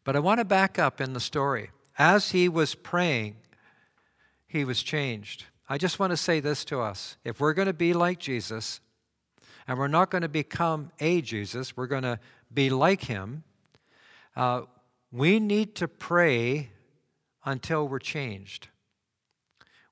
But 0.04 0.16
I 0.16 0.20
want 0.20 0.40
to 0.40 0.46
back 0.46 0.80
up 0.80 1.00
in 1.00 1.14
the 1.14 1.20
story. 1.20 1.70
As 1.98 2.32
he 2.32 2.50
was 2.50 2.76
praying, 2.76 3.36
he 4.48 4.64
was 4.64 4.84
changed. 4.84 5.46
I 5.70 5.78
just 5.78 6.00
want 6.00 6.12
to 6.12 6.18
say 6.18 6.40
this 6.40 6.66
to 6.66 6.82
us. 6.82 7.18
If 7.24 7.40
we're 7.40 7.54
going 7.54 7.68
to 7.68 7.74
be 7.74 7.94
like 7.94 8.20
Jesus, 8.20 8.82
and 9.68 9.78
we're 9.78 9.88
not 9.88 10.10
going 10.10 10.24
to 10.24 10.30
become 10.30 10.92
a 11.00 11.22
Jesus, 11.22 11.78
we're 11.78 11.88
going 11.88 12.04
to 12.04 12.20
be 12.54 12.70
like 12.70 13.04
him, 13.04 13.44
uh, 14.36 14.64
we 15.12 15.40
need 15.40 15.76
to 15.76 15.88
pray 15.88 16.72
until 17.46 17.88
we're 17.88 18.00
changed. 18.00 18.68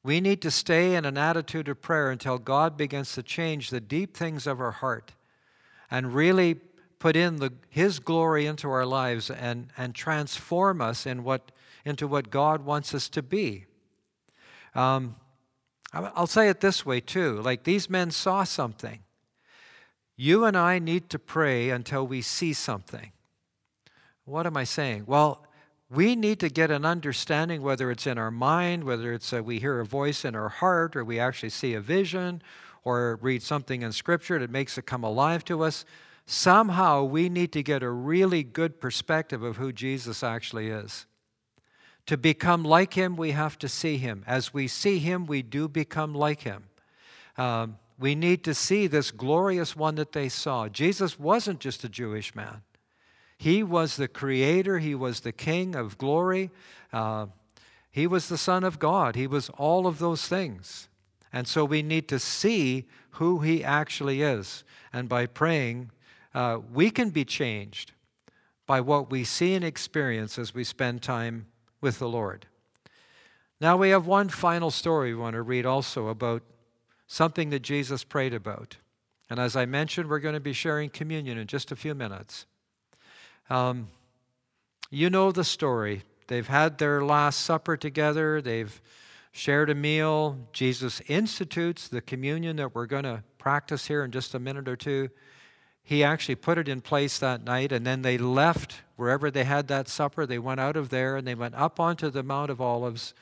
We 0.03 0.21
need 0.21 0.41
to 0.43 0.51
stay 0.51 0.95
in 0.95 1.05
an 1.05 1.17
attitude 1.17 1.67
of 1.67 1.81
prayer 1.81 2.09
until 2.09 2.37
God 2.37 2.77
begins 2.77 3.13
to 3.13 3.23
change 3.23 3.69
the 3.69 3.81
deep 3.81 4.15
things 4.15 4.47
of 4.47 4.61
our 4.61 4.71
heart 4.71 5.13
and 5.91 6.13
really 6.13 6.55
put 6.99 7.15
in 7.15 7.37
the, 7.37 7.53
His 7.69 7.99
glory 7.99 8.45
into 8.45 8.69
our 8.69 8.85
lives 8.85 9.31
and, 9.31 9.71
and 9.77 9.95
transform 9.95 10.81
us 10.81 11.05
in 11.05 11.23
what, 11.23 11.51
into 11.85 12.07
what 12.07 12.29
God 12.29 12.65
wants 12.65 12.93
us 12.93 13.09
to 13.09 13.23
be. 13.23 13.65
Um, 14.75 15.15
I'll 15.91 16.27
say 16.27 16.49
it 16.49 16.61
this 16.61 16.85
way 16.85 16.99
too 16.99 17.41
like 17.41 17.63
these 17.63 17.89
men 17.89 18.11
saw 18.11 18.43
something. 18.43 18.99
You 20.15 20.45
and 20.45 20.57
I 20.57 20.79
need 20.79 21.09
to 21.11 21.19
pray 21.19 21.69
until 21.69 22.05
we 22.05 22.21
see 22.21 22.53
something. 22.53 23.11
What 24.25 24.45
am 24.45 24.57
I 24.57 24.65
saying? 24.65 25.05
Well, 25.07 25.45
we 25.89 26.15
need 26.15 26.39
to 26.41 26.49
get 26.49 26.69
an 26.69 26.85
understanding, 26.85 27.63
whether 27.63 27.89
it's 27.89 28.05
in 28.05 28.19
our 28.19 28.29
mind, 28.29 28.83
whether 28.83 29.11
it's 29.13 29.33
a, 29.33 29.41
we 29.41 29.59
hear 29.59 29.79
a 29.79 29.85
voice 29.85 30.23
in 30.23 30.35
our 30.35 30.49
heart, 30.49 30.95
or 30.95 31.03
we 31.03 31.19
actually 31.19 31.49
see 31.49 31.73
a 31.73 31.81
vision, 31.81 32.43
or 32.83 33.17
read 33.21 33.41
something 33.41 33.81
in 33.81 33.91
Scripture 33.91 34.37
that 34.37 34.51
makes 34.51 34.77
it 34.77 34.85
come 34.85 35.03
alive 35.03 35.43
to 35.45 35.63
us. 35.63 35.85
Somehow 36.31 37.05
we 37.05 37.27
need 37.27 37.51
to 37.53 37.63
get 37.63 37.81
a 37.81 37.89
really 37.89 38.43
good 38.43 38.79
perspective 38.79 39.41
of 39.41 39.57
who 39.57 39.73
Jesus 39.73 40.21
actually 40.21 40.67
is. 40.67 41.07
To 42.05 42.17
become 42.17 42.63
like 42.63 42.93
him, 42.93 43.15
we 43.15 43.31
have 43.31 43.57
to 43.57 43.67
see 43.67 43.97
him. 43.97 44.23
As 44.27 44.53
we 44.53 44.67
see 44.67 44.99
him, 44.99 45.25
we 45.25 45.41
do 45.41 45.67
become 45.67 46.13
like 46.13 46.41
him. 46.41 46.65
Um, 47.35 47.79
we 47.97 48.13
need 48.13 48.43
to 48.43 48.53
see 48.53 48.85
this 48.85 49.09
glorious 49.09 49.75
one 49.75 49.95
that 49.95 50.11
they 50.11 50.29
saw. 50.29 50.67
Jesus 50.67 51.17
wasn't 51.17 51.59
just 51.59 51.83
a 51.83 51.89
Jewish 51.89 52.35
man, 52.35 52.61
he 53.39 53.63
was 53.63 53.95
the 53.95 54.07
creator, 54.07 54.77
he 54.77 54.93
was 54.93 55.21
the 55.21 55.31
king 55.31 55.75
of 55.75 55.97
glory, 55.97 56.51
uh, 56.93 57.25
he 57.89 58.05
was 58.05 58.29
the 58.29 58.37
Son 58.37 58.63
of 58.63 58.77
God, 58.77 59.15
he 59.15 59.25
was 59.25 59.49
all 59.57 59.87
of 59.87 59.97
those 59.97 60.27
things. 60.27 60.89
And 61.33 61.47
so 61.47 61.65
we 61.65 61.81
need 61.81 62.07
to 62.09 62.19
see 62.19 62.85
who 63.13 63.39
he 63.39 63.63
actually 63.63 64.21
is. 64.21 64.63
And 64.93 65.09
by 65.09 65.25
praying, 65.25 65.89
uh, 66.33 66.59
we 66.73 66.91
can 66.91 67.09
be 67.09 67.25
changed 67.25 67.93
by 68.65 68.81
what 68.81 69.09
we 69.09 69.23
see 69.23 69.55
and 69.55 69.65
experience 69.65 70.37
as 70.37 70.53
we 70.53 70.63
spend 70.63 71.01
time 71.01 71.47
with 71.81 71.99
the 71.99 72.07
Lord. 72.07 72.45
Now 73.59 73.77
we 73.77 73.89
have 73.89 74.05
one 74.05 74.29
final 74.29 74.71
story 74.71 75.13
we 75.13 75.19
want 75.19 75.33
to 75.33 75.41
read 75.41 75.65
also 75.65 76.07
about 76.07 76.43
something 77.07 77.49
that 77.49 77.61
Jesus 77.61 78.03
prayed 78.03 78.33
about. 78.33 78.77
And 79.29 79.39
as 79.39 79.55
I 79.55 79.65
mentioned, 79.65 80.09
we're 80.09 80.19
going 80.19 80.35
to 80.35 80.39
be 80.39 80.53
sharing 80.53 80.89
communion 80.89 81.37
in 81.37 81.47
just 81.47 81.71
a 81.71 81.75
few 81.75 81.95
minutes. 81.95 82.45
Um, 83.49 83.89
you 84.91 85.09
know 85.09 85.31
the 85.31 85.43
story. 85.43 86.03
They've 86.27 86.47
had 86.47 86.77
their 86.77 87.03
Last 87.03 87.39
Supper 87.41 87.75
together, 87.75 88.41
they've 88.41 88.79
shared 89.31 89.69
a 89.69 89.75
meal. 89.75 90.37
Jesus 90.53 91.01
institutes 91.07 91.87
the 91.87 92.01
communion 92.01 92.55
that 92.57 92.75
we're 92.75 92.85
going 92.85 93.03
to 93.03 93.23
practice 93.37 93.87
here 93.87 94.03
in 94.03 94.11
just 94.11 94.35
a 94.35 94.39
minute 94.39 94.67
or 94.67 94.75
two 94.75 95.09
he 95.89 96.03
actually 96.03 96.35
put 96.35 96.59
it 96.59 96.69
in 96.69 96.81
place 96.81 97.17
that 97.17 97.43
night, 97.43 97.71
and 97.71 97.83
then 97.83 98.03
they 98.03 98.15
left 98.15 98.81
wherever 98.95 99.31
they 99.31 99.43
had 99.43 99.67
that 99.69 99.87
supper. 99.87 100.23
They 100.27 100.37
went 100.37 100.59
out 100.59 100.77
of 100.77 100.89
there 100.89 101.17
and 101.17 101.25
they 101.25 101.33
went 101.33 101.55
up 101.55 101.79
onto 101.79 102.11
the 102.11 102.21
Mount 102.21 102.51
of 102.51 102.61
Olives, 102.61 103.15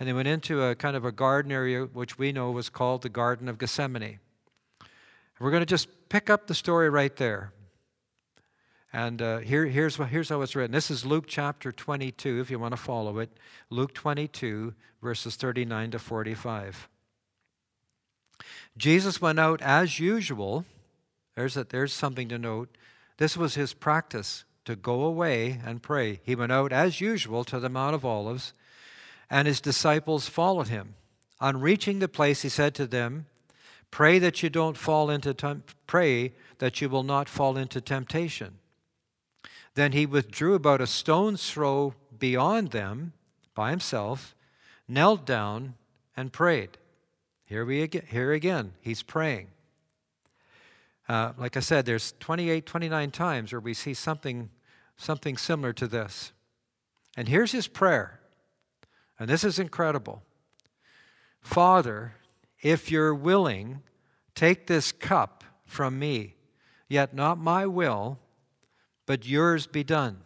and 0.00 0.08
they 0.08 0.12
went 0.12 0.26
into 0.26 0.64
a 0.64 0.74
kind 0.74 0.96
of 0.96 1.04
a 1.04 1.12
garden 1.12 1.52
area, 1.52 1.84
which 1.84 2.18
we 2.18 2.32
know 2.32 2.50
was 2.50 2.70
called 2.70 3.02
the 3.02 3.08
Garden 3.08 3.48
of 3.48 3.56
Gethsemane. 3.56 4.18
We're 5.38 5.52
going 5.52 5.60
to 5.60 5.64
just 5.64 5.86
pick 6.08 6.28
up 6.28 6.48
the 6.48 6.56
story 6.56 6.90
right 6.90 7.14
there. 7.14 7.52
And 8.92 9.22
uh, 9.22 9.38
here, 9.38 9.66
here's, 9.66 9.94
here's 9.94 10.28
how 10.28 10.42
it's 10.42 10.56
written. 10.56 10.72
This 10.72 10.90
is 10.90 11.06
Luke 11.06 11.26
chapter 11.28 11.70
22, 11.70 12.40
if 12.40 12.50
you 12.50 12.58
want 12.58 12.72
to 12.72 12.82
follow 12.82 13.20
it. 13.20 13.30
Luke 13.70 13.94
22, 13.94 14.74
verses 15.00 15.36
39 15.36 15.92
to 15.92 16.00
45. 16.00 16.88
Jesus 18.76 19.20
went 19.20 19.38
out 19.38 19.62
as 19.62 20.00
usual 20.00 20.66
there's, 21.38 21.56
a, 21.56 21.62
there's 21.62 21.92
something 21.92 22.28
to 22.30 22.36
note. 22.36 22.76
This 23.18 23.36
was 23.36 23.54
his 23.54 23.72
practice 23.72 24.42
to 24.64 24.74
go 24.74 25.02
away 25.02 25.60
and 25.64 25.80
pray. 25.80 26.18
He 26.24 26.34
went 26.34 26.50
out 26.50 26.72
as 26.72 27.00
usual 27.00 27.44
to 27.44 27.60
the 27.60 27.68
Mount 27.68 27.94
of 27.94 28.04
Olives, 28.04 28.52
and 29.30 29.46
his 29.46 29.60
disciples 29.60 30.28
followed 30.28 30.66
him. 30.66 30.96
On 31.40 31.60
reaching 31.60 32.00
the 32.00 32.08
place, 32.08 32.42
he 32.42 32.48
said 32.48 32.74
to 32.74 32.88
them, 32.88 33.26
Pray 33.92 34.18
that 34.18 34.42
you 34.42 34.50
don't 34.50 34.76
fall 34.76 35.10
into 35.10 35.32
temp- 35.32 35.70
pray 35.86 36.32
that 36.58 36.80
you 36.80 36.88
will 36.88 37.04
not 37.04 37.28
fall 37.28 37.56
into 37.56 37.80
temptation. 37.80 38.58
Then 39.74 39.92
he 39.92 40.06
withdrew 40.06 40.54
about 40.54 40.80
a 40.80 40.88
stone's 40.88 41.48
throw 41.48 41.94
beyond 42.18 42.72
them 42.72 43.12
by 43.54 43.70
himself, 43.70 44.34
knelt 44.88 45.24
down, 45.24 45.74
and 46.16 46.32
prayed. 46.32 46.78
Here 47.44 47.64
we 47.64 47.82
again, 47.82 48.06
here 48.08 48.32
again, 48.32 48.72
he's 48.80 49.04
praying. 49.04 49.50
Uh, 51.08 51.32
like 51.38 51.56
I 51.56 51.60
said, 51.60 51.86
there's 51.86 52.12
28, 52.20 52.66
29 52.66 53.10
times 53.10 53.52
where 53.52 53.60
we 53.60 53.72
see 53.72 53.94
something, 53.94 54.50
something 54.96 55.36
similar 55.36 55.72
to 55.74 55.86
this. 55.86 56.32
And 57.16 57.28
here's 57.28 57.52
his 57.52 57.66
prayer. 57.66 58.20
And 59.18 59.28
this 59.28 59.42
is 59.42 59.58
incredible. 59.58 60.22
Father, 61.40 62.14
if 62.60 62.90
you're 62.90 63.14
willing, 63.14 63.82
take 64.34 64.66
this 64.66 64.92
cup 64.92 65.44
from 65.64 65.98
me, 65.98 66.34
yet 66.88 67.14
not 67.14 67.38
my 67.38 67.66
will, 67.66 68.18
but 69.06 69.26
yours 69.26 69.66
be 69.66 69.82
done. 69.82 70.18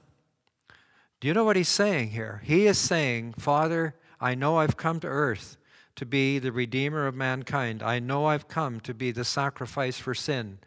Do 1.21 1.29
you 1.29 1.35
know 1.35 1.45
what 1.45 1.57
he's 1.57 1.69
saying 1.69 2.11
here? 2.11 2.43
He 2.45 2.67
is 2.67 2.79
saying, 2.79 3.35
Father, 3.39 3.95
I 4.21 4.35
know 4.35 4.59
I've 4.59 4.77
come 4.77 4.99
to 5.01 5.07
earth 5.07 5.57
to 5.95 6.05
be 6.05 6.39
the 6.39 6.53
Redeemer 6.53 7.07
of 7.07 7.15
mankind. 7.15 7.83
I 7.83 8.01
know 8.01 8.27
I've 8.27 8.49
come 8.49 8.81
to 8.81 8.93
be 8.93 9.13
the 9.13 9.25
sacrifice 9.25 9.99
for 9.99 10.15
sin. 10.15 10.59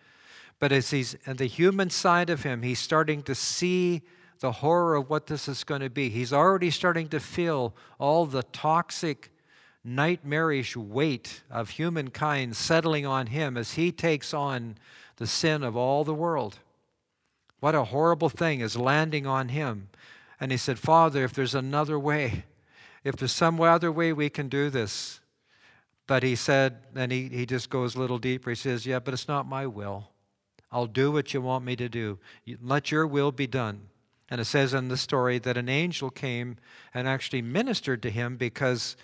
But 0.59 0.71
as 0.71 0.91
he's 0.91 1.15
on 1.27 1.37
the 1.37 1.45
human 1.45 1.89
side 1.89 2.29
of 2.29 2.43
him, 2.43 2.61
he's 2.61 2.79
starting 2.79 3.21
to 3.23 3.35
see 3.35 4.01
the 4.39 4.51
horror 4.51 4.95
of 4.95 5.09
what 5.09 5.27
this 5.27 5.47
is 5.47 5.63
going 5.63 5.81
to 5.81 5.89
be. 5.89 6.09
He's 6.09 6.33
already 6.33 6.71
starting 6.71 7.07
to 7.09 7.19
feel 7.19 7.73
all 7.99 8.25
the 8.25 8.43
toxic 8.43 9.31
nightmarish 9.83 10.75
weight 10.75 11.43
of 11.49 11.71
humankind 11.71 12.55
settling 12.55 13.05
on 13.05 13.27
him 13.27 13.55
as 13.55 13.73
he 13.73 13.91
takes 13.91 14.33
on 14.33 14.77
the 15.17 15.27
sin 15.27 15.63
of 15.63 15.77
all 15.77 16.03
the 16.03 16.13
world. 16.13 16.59
What 17.59 17.75
a 17.75 17.85
horrible 17.85 18.29
thing 18.29 18.59
is 18.59 18.75
landing 18.75 19.25
on 19.25 19.49
him. 19.49 19.89
And 20.39 20.51
he 20.51 20.57
said, 20.57 20.79
Father, 20.79 21.23
if 21.23 21.33
there's 21.33 21.55
another 21.55 21.97
way, 21.97 22.45
if 23.03 23.15
there's 23.15 23.31
some 23.31 23.61
other 23.61 23.91
way 23.91 24.11
we 24.11 24.29
can 24.29 24.49
do 24.49 24.69
this. 24.69 25.21
But 26.07 26.23
he 26.23 26.35
said, 26.35 26.77
and 26.95 27.11
he, 27.11 27.29
he 27.29 27.45
just 27.45 27.69
goes 27.69 27.95
a 27.95 27.99
little 27.99 28.17
deeper. 28.17 28.51
He 28.51 28.55
says, 28.55 28.85
Yeah, 28.85 28.99
but 28.99 29.13
it's 29.13 29.27
not 29.27 29.47
my 29.47 29.65
will. 29.65 30.09
I'll 30.75 30.87
do 30.87 31.09
what 31.09 31.33
you 31.33 31.39
want 31.39 31.63
me 31.63 31.77
to 31.77 31.87
do. 31.87 32.19
Let 32.61 32.91
your 32.91 33.07
will 33.07 33.31
be 33.31 33.47
done. 33.47 33.87
And 34.29 34.41
it 34.41 34.45
says 34.45 34.73
in 34.73 34.89
the 34.89 34.97
story 34.97 35.39
that 35.39 35.55
an 35.55 35.69
angel 35.69 36.09
came 36.09 36.57
and 36.93 37.07
actually 37.07 37.41
ministered 37.41 38.03
to 38.03 38.11
him 38.11 38.35
because 38.35 38.97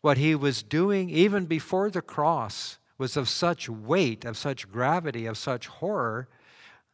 what 0.00 0.16
he 0.16 0.36
was 0.36 0.62
doing, 0.62 1.10
even 1.10 1.46
before 1.46 1.90
the 1.90 2.02
cross, 2.02 2.78
was 2.98 3.16
of 3.16 3.28
such 3.28 3.68
weight, 3.68 4.24
of 4.24 4.36
such 4.36 4.70
gravity, 4.70 5.26
of 5.26 5.36
such 5.36 5.66
horror, 5.66 6.28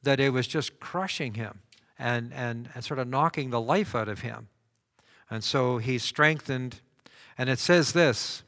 that 0.02 0.20
it 0.20 0.32
was 0.32 0.46
just 0.46 0.80
crushing 0.80 1.34
him 1.34 1.60
and, 1.98 2.32
and, 2.32 2.70
and 2.74 2.82
sort 2.82 3.00
of 3.00 3.06
knocking 3.06 3.50
the 3.50 3.60
life 3.60 3.94
out 3.94 4.08
of 4.08 4.20
him. 4.20 4.48
And 5.28 5.44
so 5.44 5.76
he 5.76 5.98
strengthened. 5.98 6.80
And 7.36 7.50
it 7.50 7.58
says 7.58 7.92
this 7.92 8.42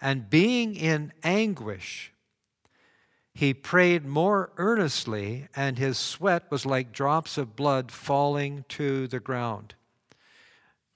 and 0.00 0.28
being 0.28 0.74
in 0.74 1.12
anguish, 1.22 2.12
he 3.34 3.54
prayed 3.54 4.04
more 4.04 4.52
earnestly, 4.56 5.48
and 5.54 5.78
his 5.78 5.98
sweat 5.98 6.50
was 6.50 6.66
like 6.66 6.92
drops 6.92 7.38
of 7.38 7.56
blood 7.56 7.92
falling 7.92 8.64
to 8.68 9.06
the 9.06 9.20
ground. 9.20 9.74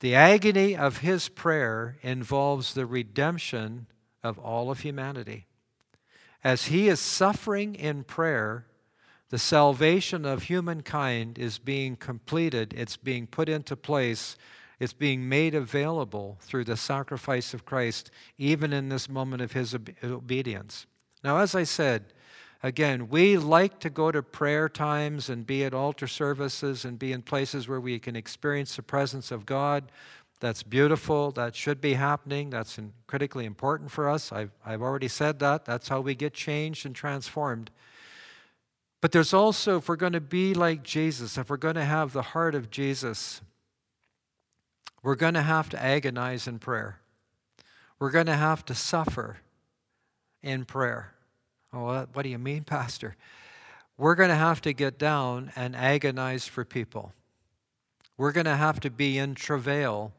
The 0.01 0.15
agony 0.15 0.77
of 0.77 0.99
his 0.99 1.29
prayer 1.29 1.97
involves 2.03 2.75
the 2.75 2.87
redemption 2.87 3.87
of 4.23 4.39
all 4.39 4.71
of 4.71 4.81
humanity. 4.81 5.47
As 6.43 6.67
he 6.67 6.89
is 6.89 7.01
suffering 7.01 7.75
in 7.75 8.05
prayer, 8.05 8.67
the 9.31 9.39
salvation 9.39 10.25
of 10.27 10.45
humankind 10.45 11.39
is 11.39 11.59
being 11.59 11.97
completed, 11.97 12.75
it's 12.77 12.97
being 12.97 13.27
put 13.27 13.49
into 13.49 13.77
place, 13.77 14.37
it's 14.79 14.93
being 14.93 15.29
made 15.29 15.55
available 15.55 16.37
through 16.41 16.65
the 16.65 16.77
sacrifice 16.77 17.55
of 17.55 17.65
Christ, 17.65 18.11
even 18.37 18.73
in 18.73 18.89
this 18.89 19.09
moment 19.09 19.41
of 19.41 19.53
his 19.53 19.75
obedience. 20.03 20.87
Now, 21.23 21.39
as 21.39 21.55
I 21.55 21.65
said, 21.65 22.13
Again, 22.65 23.11
we 23.11 23.37
like 23.37 23.79
to 23.81 23.91
go 23.91 24.11
to 24.11 24.23
prayer 24.23 24.71
times 24.71 25.29
and 25.29 25.47
be 25.47 25.65
at 25.65 25.75
altar 25.75 26.07
services 26.07 26.87
and 26.87 26.99
be 26.99 27.13
in 27.13 27.21
places 27.21 27.69
where 27.69 27.79
we 27.79 27.99
can 27.99 28.17
experience 28.17 28.75
the 28.75 28.83
presence 28.83 29.31
of 29.31 29.45
God. 29.45 29.93
That's 30.41 30.63
beautiful. 30.63 31.31
That 31.33 31.55
should 31.55 31.83
be 31.83 31.93
happening. 31.93 32.49
That's 32.49 32.79
critically 33.07 33.45
important 33.45 33.91
for 33.91 34.09
us. 34.09 34.33
I've, 34.33 34.51
I've 34.65 34.81
already 34.81 35.09
said 35.09 35.41
that. 35.41 35.67
That's 35.67 35.89
how 35.89 36.01
we 36.01 36.15
get 36.15 36.33
changed 36.33 36.87
and 36.87 36.97
transformed. 36.97 37.71
But 39.03 39.13
there's 39.13 39.35
also, 39.35 39.77
if 39.77 39.87
we're 39.87 39.97
going 39.97 40.15
to 40.15 40.21
be 40.23 40.55
like 40.55 40.83
Jesus, 40.83 41.37
if 41.37 41.51
we're 41.51 41.59
going 41.59 41.75
to 41.75 41.85
have 41.85 42.15
the 42.15 42.23
heart 42.23 42.55
of 42.55 42.71
Jesus, 42.71 43.43
we're 45.03 45.17
going 45.17 45.35
to 45.35 45.43
have 45.43 45.69
to 45.69 45.83
agonize 45.83 46.47
in 46.47 46.59
prayer. 46.59 47.01
We're 47.99 48.11
going 48.11 48.25
to 48.25 48.37
have 48.37 48.65
to 48.65 48.75
suffer 48.75 49.37
in 50.43 50.65
prayer. 50.65 51.14
Oh, 51.75 52.07
what 52.13 52.23
do 52.23 52.29
you 52.29 52.39
mean, 52.39 52.65
Pastor? 52.65 53.17
We're 53.97 54.15
going 54.15 54.31
to 54.31 54.37
have 54.37 54.61
to 54.63 54.73
get 54.73 54.99
down 54.99 55.53
and 55.57 55.75
agonize 55.75 56.47
for 56.47 56.65
people. 56.65 57.13
We're 58.17 58.33
going 58.33 58.47
to 58.47 58.57
have 58.57 58.81
to 58.81 58.91
be 58.91 59.19
in 59.19 59.35
travail 59.35 60.13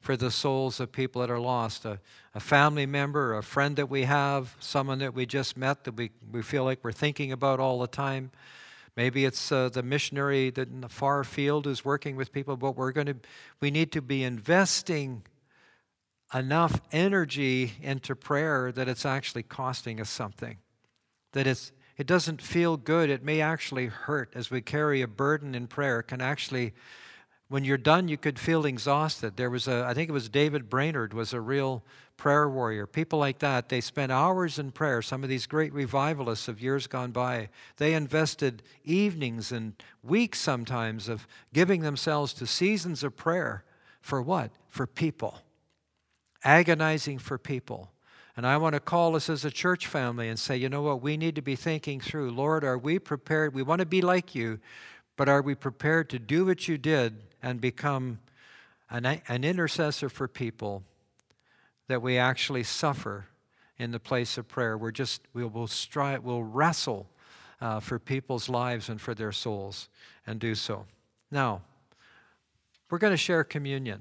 for 0.00 0.16
the 0.16 0.30
souls 0.30 0.80
of 0.80 0.90
people 0.90 1.20
that 1.20 1.30
are 1.30 1.38
lost. 1.38 1.84
A, 1.84 2.00
a 2.34 2.40
family 2.40 2.86
member, 2.86 3.36
a 3.36 3.42
friend 3.42 3.76
that 3.76 3.88
we 3.88 4.02
have, 4.02 4.56
someone 4.58 4.98
that 4.98 5.14
we 5.14 5.26
just 5.26 5.56
met 5.56 5.84
that 5.84 5.96
we, 5.96 6.10
we 6.30 6.42
feel 6.42 6.64
like 6.64 6.80
we're 6.82 6.92
thinking 6.92 7.30
about 7.30 7.60
all 7.60 7.78
the 7.78 7.86
time. 7.86 8.30
Maybe 8.96 9.24
it's 9.24 9.52
uh, 9.52 9.70
the 9.70 9.82
missionary 9.82 10.50
that 10.50 10.68
in 10.68 10.82
the 10.82 10.88
far 10.88 11.24
field 11.24 11.66
is 11.66 11.84
working 11.84 12.16
with 12.16 12.32
people, 12.32 12.56
but 12.56 12.76
we're 12.76 12.92
going 12.92 13.06
to, 13.06 13.16
we 13.60 13.70
need 13.70 13.92
to 13.92 14.02
be 14.02 14.24
investing 14.24 15.22
enough 16.34 16.80
energy 16.90 17.72
into 17.80 18.14
prayer 18.14 18.72
that 18.72 18.88
it's 18.88 19.06
actually 19.06 19.42
costing 19.42 20.00
us 20.00 20.10
something 20.10 20.58
that 21.32 21.46
it's, 21.46 21.72
it 21.96 22.06
doesn't 22.06 22.40
feel 22.40 22.76
good. 22.76 23.10
It 23.10 23.24
may 23.24 23.40
actually 23.40 23.86
hurt 23.86 24.32
as 24.34 24.50
we 24.50 24.60
carry 24.60 25.02
a 25.02 25.06
burden 25.06 25.54
in 25.54 25.66
prayer. 25.66 26.00
It 26.00 26.04
can 26.04 26.20
actually, 26.20 26.72
when 27.48 27.64
you're 27.64 27.78
done, 27.78 28.08
you 28.08 28.16
could 28.16 28.38
feel 28.38 28.64
exhausted. 28.64 29.36
There 29.36 29.50
was 29.50 29.68
a, 29.68 29.84
I 29.84 29.94
think 29.94 30.08
it 30.08 30.12
was 30.12 30.28
David 30.28 30.70
Brainerd 30.70 31.14
was 31.14 31.32
a 31.32 31.40
real 31.40 31.84
prayer 32.16 32.48
warrior. 32.48 32.86
People 32.86 33.18
like 33.18 33.40
that, 33.40 33.68
they 33.68 33.80
spent 33.80 34.12
hours 34.12 34.58
in 34.58 34.70
prayer. 34.70 35.02
Some 35.02 35.22
of 35.22 35.28
these 35.28 35.46
great 35.46 35.72
revivalists 35.72 36.48
of 36.48 36.60
years 36.60 36.86
gone 36.86 37.10
by, 37.10 37.48
they 37.78 37.94
invested 37.94 38.62
evenings 38.84 39.52
and 39.52 39.74
weeks 40.02 40.38
sometimes 40.38 41.08
of 41.08 41.26
giving 41.52 41.82
themselves 41.82 42.32
to 42.34 42.46
seasons 42.46 43.02
of 43.02 43.16
prayer. 43.16 43.64
For 44.00 44.20
what? 44.20 44.50
For 44.68 44.86
people. 44.86 45.38
Agonizing 46.44 47.18
for 47.18 47.38
people. 47.38 47.91
And 48.36 48.46
I 48.46 48.56
want 48.56 48.74
to 48.74 48.80
call 48.80 49.14
us 49.14 49.28
as 49.28 49.44
a 49.44 49.50
church 49.50 49.86
family 49.86 50.28
and 50.28 50.38
say, 50.38 50.56
you 50.56 50.68
know 50.68 50.82
what, 50.82 51.02
we 51.02 51.16
need 51.16 51.34
to 51.34 51.42
be 51.42 51.56
thinking 51.56 52.00
through. 52.00 52.30
Lord, 52.30 52.64
are 52.64 52.78
we 52.78 52.98
prepared? 52.98 53.54
We 53.54 53.62
want 53.62 53.80
to 53.80 53.86
be 53.86 54.00
like 54.00 54.34
you, 54.34 54.58
but 55.16 55.28
are 55.28 55.42
we 55.42 55.54
prepared 55.54 56.08
to 56.10 56.18
do 56.18 56.46
what 56.46 56.66
you 56.66 56.78
did 56.78 57.14
and 57.42 57.60
become 57.60 58.20
an, 58.88 59.04
an 59.04 59.44
intercessor 59.44 60.08
for 60.08 60.28
people 60.28 60.82
that 61.88 62.00
we 62.00 62.16
actually 62.16 62.62
suffer 62.62 63.26
in 63.78 63.90
the 63.90 64.00
place 64.00 64.38
of 64.38 64.48
prayer? 64.48 64.78
We're 64.78 64.92
just, 64.92 65.20
we 65.34 65.44
will 65.44 65.66
strive, 65.66 66.24
we'll 66.24 66.42
wrestle 66.42 67.08
uh, 67.60 67.80
for 67.80 67.98
people's 67.98 68.48
lives 68.48 68.88
and 68.88 68.98
for 68.98 69.14
their 69.14 69.32
souls 69.32 69.90
and 70.26 70.40
do 70.40 70.54
so. 70.54 70.86
Now, 71.30 71.60
we're 72.90 72.98
going 72.98 73.12
to 73.12 73.18
share 73.18 73.44
communion. 73.44 74.00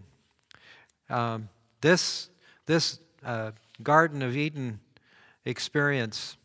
Um, 1.09 1.49
this, 1.81 2.29
this, 2.65 2.99
uh, 3.25 3.51
Garden 3.81 4.21
of 4.21 4.37
Eden 4.37 4.79
experience, 5.45 6.37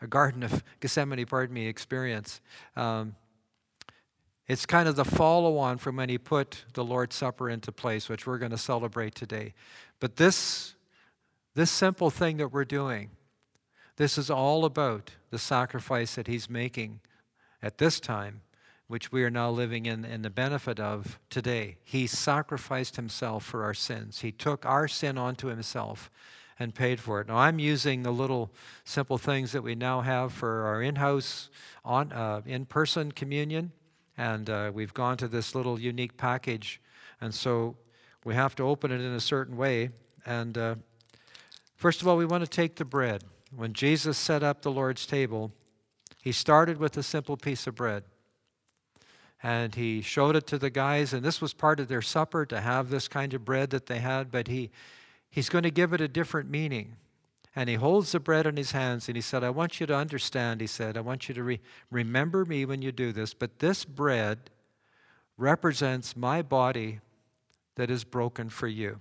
a 0.00 0.06
Garden 0.06 0.42
of 0.42 0.64
Gethsemane, 0.80 1.26
pardon 1.26 1.54
me, 1.54 1.66
experience. 1.66 2.40
Um, 2.76 3.16
it's 4.46 4.66
kind 4.66 4.88
of 4.88 4.96
the 4.96 5.04
follow 5.04 5.56
on 5.56 5.78
from 5.78 5.96
when 5.96 6.08
he 6.08 6.18
put 6.18 6.64
the 6.74 6.84
Lord's 6.84 7.16
Supper 7.16 7.48
into 7.48 7.72
place, 7.72 8.08
which 8.08 8.26
we're 8.26 8.38
going 8.38 8.50
to 8.50 8.58
celebrate 8.58 9.14
today. 9.14 9.54
But 10.00 10.16
this, 10.16 10.74
this 11.54 11.70
simple 11.70 12.10
thing 12.10 12.36
that 12.36 12.52
we're 12.52 12.66
doing, 12.66 13.10
this 13.96 14.18
is 14.18 14.30
all 14.30 14.64
about 14.64 15.12
the 15.30 15.38
sacrifice 15.38 16.16
that 16.16 16.26
he's 16.26 16.50
making 16.50 17.00
at 17.62 17.78
this 17.78 18.00
time, 18.00 18.42
which 18.86 19.10
we 19.10 19.24
are 19.24 19.30
now 19.30 19.50
living 19.50 19.86
in, 19.86 20.04
in 20.04 20.20
the 20.20 20.30
benefit 20.30 20.78
of 20.78 21.18
today. 21.30 21.76
He 21.82 22.06
sacrificed 22.06 22.96
himself 22.96 23.44
for 23.44 23.64
our 23.64 23.74
sins, 23.74 24.20
he 24.20 24.30
took 24.30 24.66
our 24.66 24.88
sin 24.88 25.16
onto 25.16 25.48
himself 25.48 26.10
and 26.58 26.74
paid 26.74 27.00
for 27.00 27.20
it. 27.20 27.28
Now, 27.28 27.36
I'm 27.36 27.58
using 27.58 28.02
the 28.02 28.10
little 28.12 28.50
simple 28.84 29.18
things 29.18 29.52
that 29.52 29.62
we 29.62 29.74
now 29.74 30.00
have 30.00 30.32
for 30.32 30.66
our 30.66 30.82
in 30.82 30.96
house, 30.96 31.50
on, 31.84 32.12
uh, 32.12 32.42
in 32.46 32.66
person 32.66 33.12
communion, 33.12 33.72
and 34.16 34.48
uh, 34.48 34.70
we've 34.72 34.94
gone 34.94 35.16
to 35.16 35.28
this 35.28 35.54
little 35.54 35.78
unique 35.80 36.16
package. 36.16 36.80
And 37.20 37.34
so 37.34 37.76
we 38.24 38.34
have 38.34 38.54
to 38.56 38.62
open 38.62 38.92
it 38.92 39.00
in 39.00 39.12
a 39.12 39.20
certain 39.20 39.56
way. 39.56 39.90
And 40.24 40.56
uh, 40.56 40.74
first 41.76 42.00
of 42.00 42.08
all, 42.08 42.16
we 42.16 42.26
want 42.26 42.44
to 42.44 42.50
take 42.50 42.76
the 42.76 42.84
bread. 42.84 43.24
When 43.54 43.72
Jesus 43.72 44.16
set 44.16 44.42
up 44.42 44.62
the 44.62 44.70
Lord's 44.70 45.06
table, 45.06 45.52
he 46.22 46.32
started 46.32 46.78
with 46.78 46.96
a 46.96 47.02
simple 47.02 47.36
piece 47.36 47.66
of 47.66 47.74
bread. 47.74 48.04
And 49.42 49.74
he 49.74 50.00
showed 50.00 50.36
it 50.36 50.46
to 50.46 50.58
the 50.58 50.70
guys, 50.70 51.12
and 51.12 51.22
this 51.22 51.40
was 51.40 51.52
part 51.52 51.78
of 51.78 51.88
their 51.88 52.00
supper 52.00 52.46
to 52.46 52.60
have 52.62 52.88
this 52.88 53.08
kind 53.08 53.34
of 53.34 53.44
bread 53.44 53.70
that 53.70 53.86
they 53.86 53.98
had, 53.98 54.30
but 54.30 54.48
he, 54.48 54.70
he's 55.34 55.48
going 55.48 55.64
to 55.64 55.70
give 55.70 55.92
it 55.92 56.00
a 56.00 56.06
different 56.06 56.48
meaning. 56.48 56.94
And 57.56 57.68
he 57.68 57.74
holds 57.74 58.12
the 58.12 58.20
bread 58.20 58.46
in 58.46 58.56
his 58.56 58.70
hands 58.70 59.08
and 59.08 59.16
he 59.16 59.20
said, 59.20 59.42
I 59.42 59.50
want 59.50 59.80
you 59.80 59.86
to 59.86 59.96
understand, 59.96 60.60
he 60.60 60.68
said, 60.68 60.96
I 60.96 61.00
want 61.00 61.28
you 61.28 61.34
to 61.34 61.42
re- 61.42 61.60
remember 61.90 62.44
me 62.44 62.64
when 62.64 62.82
you 62.82 62.92
do 62.92 63.12
this, 63.12 63.34
but 63.34 63.58
this 63.58 63.84
bread 63.84 64.50
represents 65.36 66.16
my 66.16 66.40
body 66.40 67.00
that 67.74 67.90
is 67.90 68.04
broken 68.04 68.48
for 68.48 68.68
you. 68.68 69.00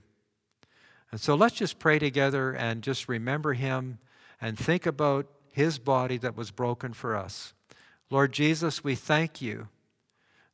And 1.12 1.22
so 1.22 1.36
let's 1.36 1.54
just 1.54 1.78
pray 1.78 2.00
together 2.00 2.52
and 2.52 2.82
just 2.82 3.08
remember 3.08 3.54
him 3.54 4.00
and 4.42 4.58
think 4.58 4.88
about 4.88 5.28
his 5.52 5.78
body 5.78 6.18
that 6.18 6.36
was 6.36 6.50
broken 6.50 6.94
for 6.94 7.16
us. 7.16 7.54
Lord 8.10 8.34
Jesus, 8.34 8.84
we 8.84 8.96
thank 8.96 9.40
you 9.40 9.68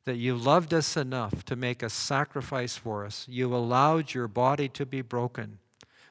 that 0.04 0.16
you 0.16 0.36
loved 0.36 0.74
us 0.74 0.94
enough 0.94 1.42
to 1.46 1.56
make 1.56 1.82
a 1.82 1.88
sacrifice 1.88 2.76
for 2.76 3.06
us. 3.06 3.26
You 3.30 3.54
allowed 3.54 4.12
your 4.12 4.28
body 4.28 4.68
to 4.68 4.84
be 4.84 5.00
broken 5.00 5.58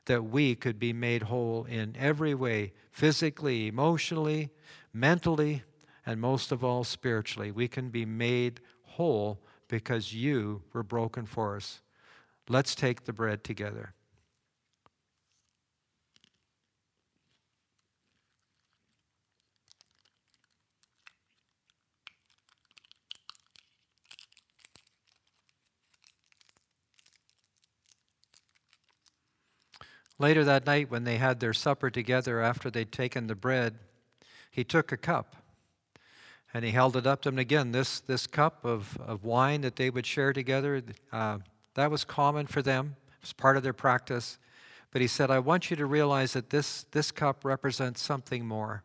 that 0.10 0.24
we 0.24 0.56
could 0.56 0.80
be 0.80 0.92
made 0.92 1.22
whole 1.22 1.66
in 1.66 1.96
every 1.96 2.34
way 2.34 2.74
physically, 2.92 3.68
emotionally, 3.68 4.50
mentally, 4.92 5.62
and 6.04 6.20
most 6.20 6.52
of 6.52 6.64
all, 6.64 6.84
spiritually. 6.84 7.52
We 7.52 7.68
can 7.68 7.90
be 7.90 8.06
made 8.08 8.60
whole 8.82 9.40
because 9.68 10.12
you 10.12 10.64
were 10.74 10.82
broken 10.82 11.28
for 11.28 11.58
us. 11.58 11.84
Let's 12.48 12.74
take 12.74 13.06
the 13.06 13.14
bread 13.14 13.44
together. 13.44 13.94
Later 30.20 30.44
that 30.44 30.66
night, 30.66 30.92
when 30.92 31.06
they 31.06 31.18
had 31.18 31.40
their 31.40 31.54
supper 31.54 31.90
together 31.90 32.42
after 32.42 32.70
they'd 32.70 32.92
taken 32.92 33.28
the 33.28 33.36
bread, 33.36 33.80
he 34.52 34.66
took 34.66 34.92
a 34.92 34.98
cup 34.98 35.38
and 36.54 36.66
he 36.66 36.72
held 36.72 36.98
it 36.98 37.08
up 37.08 37.22
to 37.22 37.30
them. 37.30 37.40
again, 37.40 37.72
this, 37.72 38.02
this 38.02 38.28
cup 38.28 38.66
of, 38.66 38.98
of 38.98 39.24
wine 39.24 39.62
that 39.62 39.78
they 39.78 39.90
would 39.90 40.06
share 40.06 40.34
together, 40.34 40.84
uh, 41.12 41.38
that 41.76 41.90
was 41.90 42.04
common 42.04 42.48
for 42.48 42.62
them. 42.62 42.96
It 43.14 43.22
was 43.22 43.34
part 43.34 43.56
of 43.56 43.64
their 43.64 43.74
practice. 43.74 44.38
But 44.92 45.02
he 45.02 45.08
said, 45.08 45.30
I 45.30 45.40
want 45.40 45.70
you 45.70 45.78
to 45.78 45.86
realize 45.86 46.34
that 46.34 46.50
this, 46.50 46.84
this 46.92 47.12
cup 47.12 47.46
represents 47.46 48.02
something 48.02 48.46
more. 48.46 48.84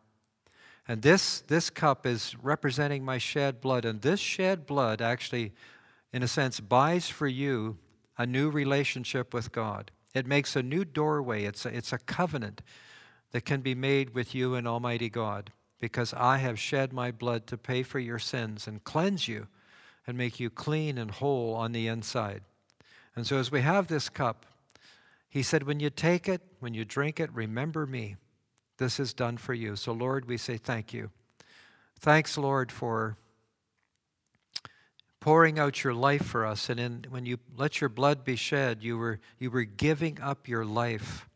And 0.87 1.01
this, 1.01 1.41
this 1.41 1.71
cup 1.71 2.05
is 2.05 2.35
representing 2.41 3.03
my 3.03 3.17
shed 3.17 3.59
blood. 3.59 3.85
And 3.85 4.01
this 4.01 4.19
shed 4.19 4.67
blood 4.67 5.01
actually, 5.01 5.51
in 6.13 6.21
a 6.21 6.27
sense, 6.27 6.59
buys 6.59 7.09
for 7.09 7.27
you 7.27 7.77
a 8.17 8.25
new 8.25 8.49
relationship 8.51 9.33
with 9.33 9.51
God. 9.51 9.91
It 10.15 10.25
makes 10.25 10.55
a 10.55 10.63
new 10.63 10.85
doorway. 10.85 11.43
It's 11.43 11.65
a, 11.65 11.75
it's 11.75 11.93
a 11.93 11.99
covenant 11.99 12.61
that 13.31 13.45
can 13.45 13.59
be 13.61 13.75
made 13.75 14.15
with 14.15 14.33
you 14.33 14.55
and 14.55 14.67
Almighty 14.67 15.09
God 15.09 15.51
because 15.79 16.13
I 16.13 16.37
have 16.37 16.57
shed 16.57 16.93
my 16.93 17.11
blood 17.11 17.45
to 17.47 17.57
pay 17.57 17.83
for 17.83 17.99
your 17.99 18.17
sins 18.17 18.65
and 18.65 18.83
cleanse 18.83 19.27
you 19.27 19.47
and 20.07 20.17
make 20.17 20.39
you 20.39 20.49
clean 20.49 20.97
and 20.97 21.11
whole 21.11 21.53
on 21.53 21.73
the 21.73 21.87
inside. 21.87 22.43
And 23.15 23.27
so, 23.27 23.37
as 23.37 23.51
we 23.51 23.61
have 23.61 23.87
this 23.87 24.07
cup, 24.07 24.45
he 25.29 25.43
said, 25.43 25.63
When 25.63 25.81
you 25.81 25.89
take 25.89 26.29
it, 26.29 26.41
when 26.59 26.73
you 26.73 26.85
drink 26.85 27.19
it, 27.19 27.29
remember 27.33 27.85
me. 27.85 28.15
This 28.77 28.99
is 28.99 29.13
done 29.13 29.37
for 29.37 29.53
you. 29.53 29.75
So, 29.75 29.91
Lord, 29.91 30.25
we 30.25 30.37
say 30.37 30.57
thank 30.57 30.93
you. 30.93 31.11
Thanks, 31.99 32.37
Lord, 32.37 32.71
for 32.71 33.17
pouring 35.25 35.57
out 35.57 35.83
your 35.83 35.95
life 35.95 36.23
for 36.23 36.45
us. 36.45 36.69
And 36.69 36.79
in, 36.79 37.03
when 37.09 37.25
you 37.25 37.39
let 37.57 37.81
your 37.81 37.89
blood 37.89 38.23
be 38.23 38.35
shed, 38.35 38.83
you 38.83 38.95
were, 38.95 39.19
you 39.39 39.49
were 39.49 39.63
giving 39.63 40.21
up 40.21 40.47
your 40.47 40.63
life 40.63 41.27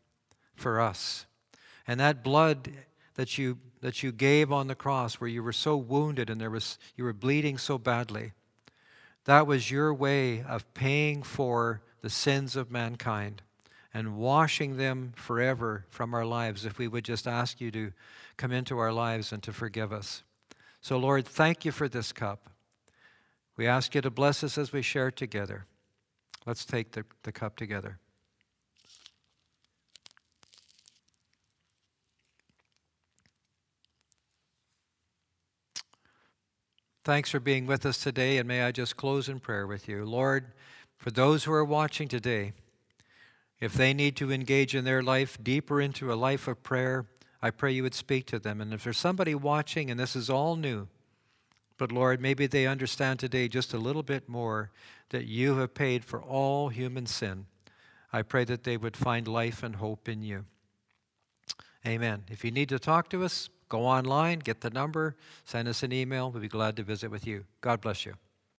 for 0.54 0.80
us. 0.80 1.26
And 1.88 1.98
that 1.98 2.22
blood 2.22 2.70
that 3.16 3.36
you, 3.36 3.58
that 3.80 4.04
you 4.04 4.12
gave 4.12 4.52
on 4.52 4.68
the 4.68 4.76
cross, 4.76 5.14
where 5.14 5.26
you 5.26 5.42
were 5.42 5.52
so 5.52 5.76
wounded 5.76 6.30
and 6.30 6.40
there 6.40 6.50
was, 6.50 6.78
you 6.94 7.02
were 7.02 7.12
bleeding 7.12 7.58
so 7.58 7.78
badly, 7.78 8.30
that 9.24 9.48
was 9.48 9.72
your 9.72 9.92
way 9.92 10.44
of 10.44 10.72
paying 10.72 11.24
for 11.24 11.82
the 12.00 12.10
sins 12.10 12.54
of 12.54 12.70
mankind 12.70 13.42
and 13.92 14.16
washing 14.16 14.76
them 14.76 15.14
forever 15.16 15.84
from 15.90 16.14
our 16.14 16.24
lives 16.24 16.64
if 16.64 16.78
we 16.78 16.86
would 16.86 17.04
just 17.04 17.26
ask 17.26 17.60
you 17.60 17.72
to 17.72 17.92
come 18.36 18.52
into 18.52 18.78
our 18.78 18.92
lives 18.92 19.32
and 19.32 19.42
to 19.42 19.52
forgive 19.52 19.92
us. 19.92 20.22
So, 20.80 20.96
Lord, 20.96 21.26
thank 21.26 21.64
you 21.64 21.72
for 21.72 21.88
this 21.88 22.12
cup. 22.12 22.50
We 23.60 23.66
ask 23.66 23.94
you 23.94 24.00
to 24.00 24.08
bless 24.08 24.42
us 24.42 24.56
as 24.56 24.72
we 24.72 24.80
share 24.80 25.10
together. 25.10 25.66
Let's 26.46 26.64
take 26.64 26.92
the, 26.92 27.04
the 27.24 27.30
cup 27.30 27.58
together. 27.58 27.98
Thanks 37.04 37.28
for 37.28 37.38
being 37.38 37.66
with 37.66 37.84
us 37.84 37.98
today, 38.02 38.38
and 38.38 38.48
may 38.48 38.62
I 38.62 38.72
just 38.72 38.96
close 38.96 39.28
in 39.28 39.40
prayer 39.40 39.66
with 39.66 39.88
you. 39.88 40.06
Lord, 40.06 40.54
for 40.96 41.10
those 41.10 41.44
who 41.44 41.52
are 41.52 41.62
watching 41.62 42.08
today, 42.08 42.54
if 43.60 43.74
they 43.74 43.92
need 43.92 44.16
to 44.16 44.32
engage 44.32 44.74
in 44.74 44.86
their 44.86 45.02
life 45.02 45.36
deeper 45.42 45.82
into 45.82 46.10
a 46.10 46.14
life 46.14 46.48
of 46.48 46.62
prayer, 46.62 47.04
I 47.42 47.50
pray 47.50 47.72
you 47.72 47.82
would 47.82 47.92
speak 47.92 48.24
to 48.28 48.38
them. 48.38 48.62
And 48.62 48.72
if 48.72 48.84
there's 48.84 48.96
somebody 48.96 49.34
watching 49.34 49.90
and 49.90 50.00
this 50.00 50.16
is 50.16 50.30
all 50.30 50.56
new, 50.56 50.88
but 51.80 51.90
Lord, 51.90 52.20
maybe 52.20 52.46
they 52.46 52.66
understand 52.66 53.18
today 53.18 53.48
just 53.48 53.72
a 53.72 53.78
little 53.78 54.02
bit 54.02 54.28
more 54.28 54.70
that 55.08 55.24
you 55.24 55.56
have 55.56 55.72
paid 55.72 56.04
for 56.04 56.20
all 56.20 56.68
human 56.68 57.06
sin, 57.06 57.46
I 58.12 58.20
pray 58.20 58.44
that 58.44 58.64
they 58.64 58.76
would 58.76 58.98
find 58.98 59.26
life 59.26 59.62
and 59.62 59.76
hope 59.76 60.06
in 60.06 60.22
you. 60.22 60.44
Amen. 61.86 62.24
If 62.28 62.44
you 62.44 62.50
need 62.50 62.68
to 62.68 62.78
talk 62.78 63.08
to 63.10 63.24
us, 63.24 63.48
go 63.70 63.86
online, 63.86 64.40
get 64.40 64.60
the 64.60 64.68
number, 64.68 65.16
send 65.46 65.68
us 65.68 65.82
an 65.82 65.90
email. 65.90 66.30
We'll 66.30 66.42
be 66.42 66.48
glad 66.48 66.76
to 66.76 66.82
visit 66.82 67.10
with 67.10 67.26
you. 67.26 67.46
God 67.62 67.80
bless 67.80 68.04
you. 68.04 68.12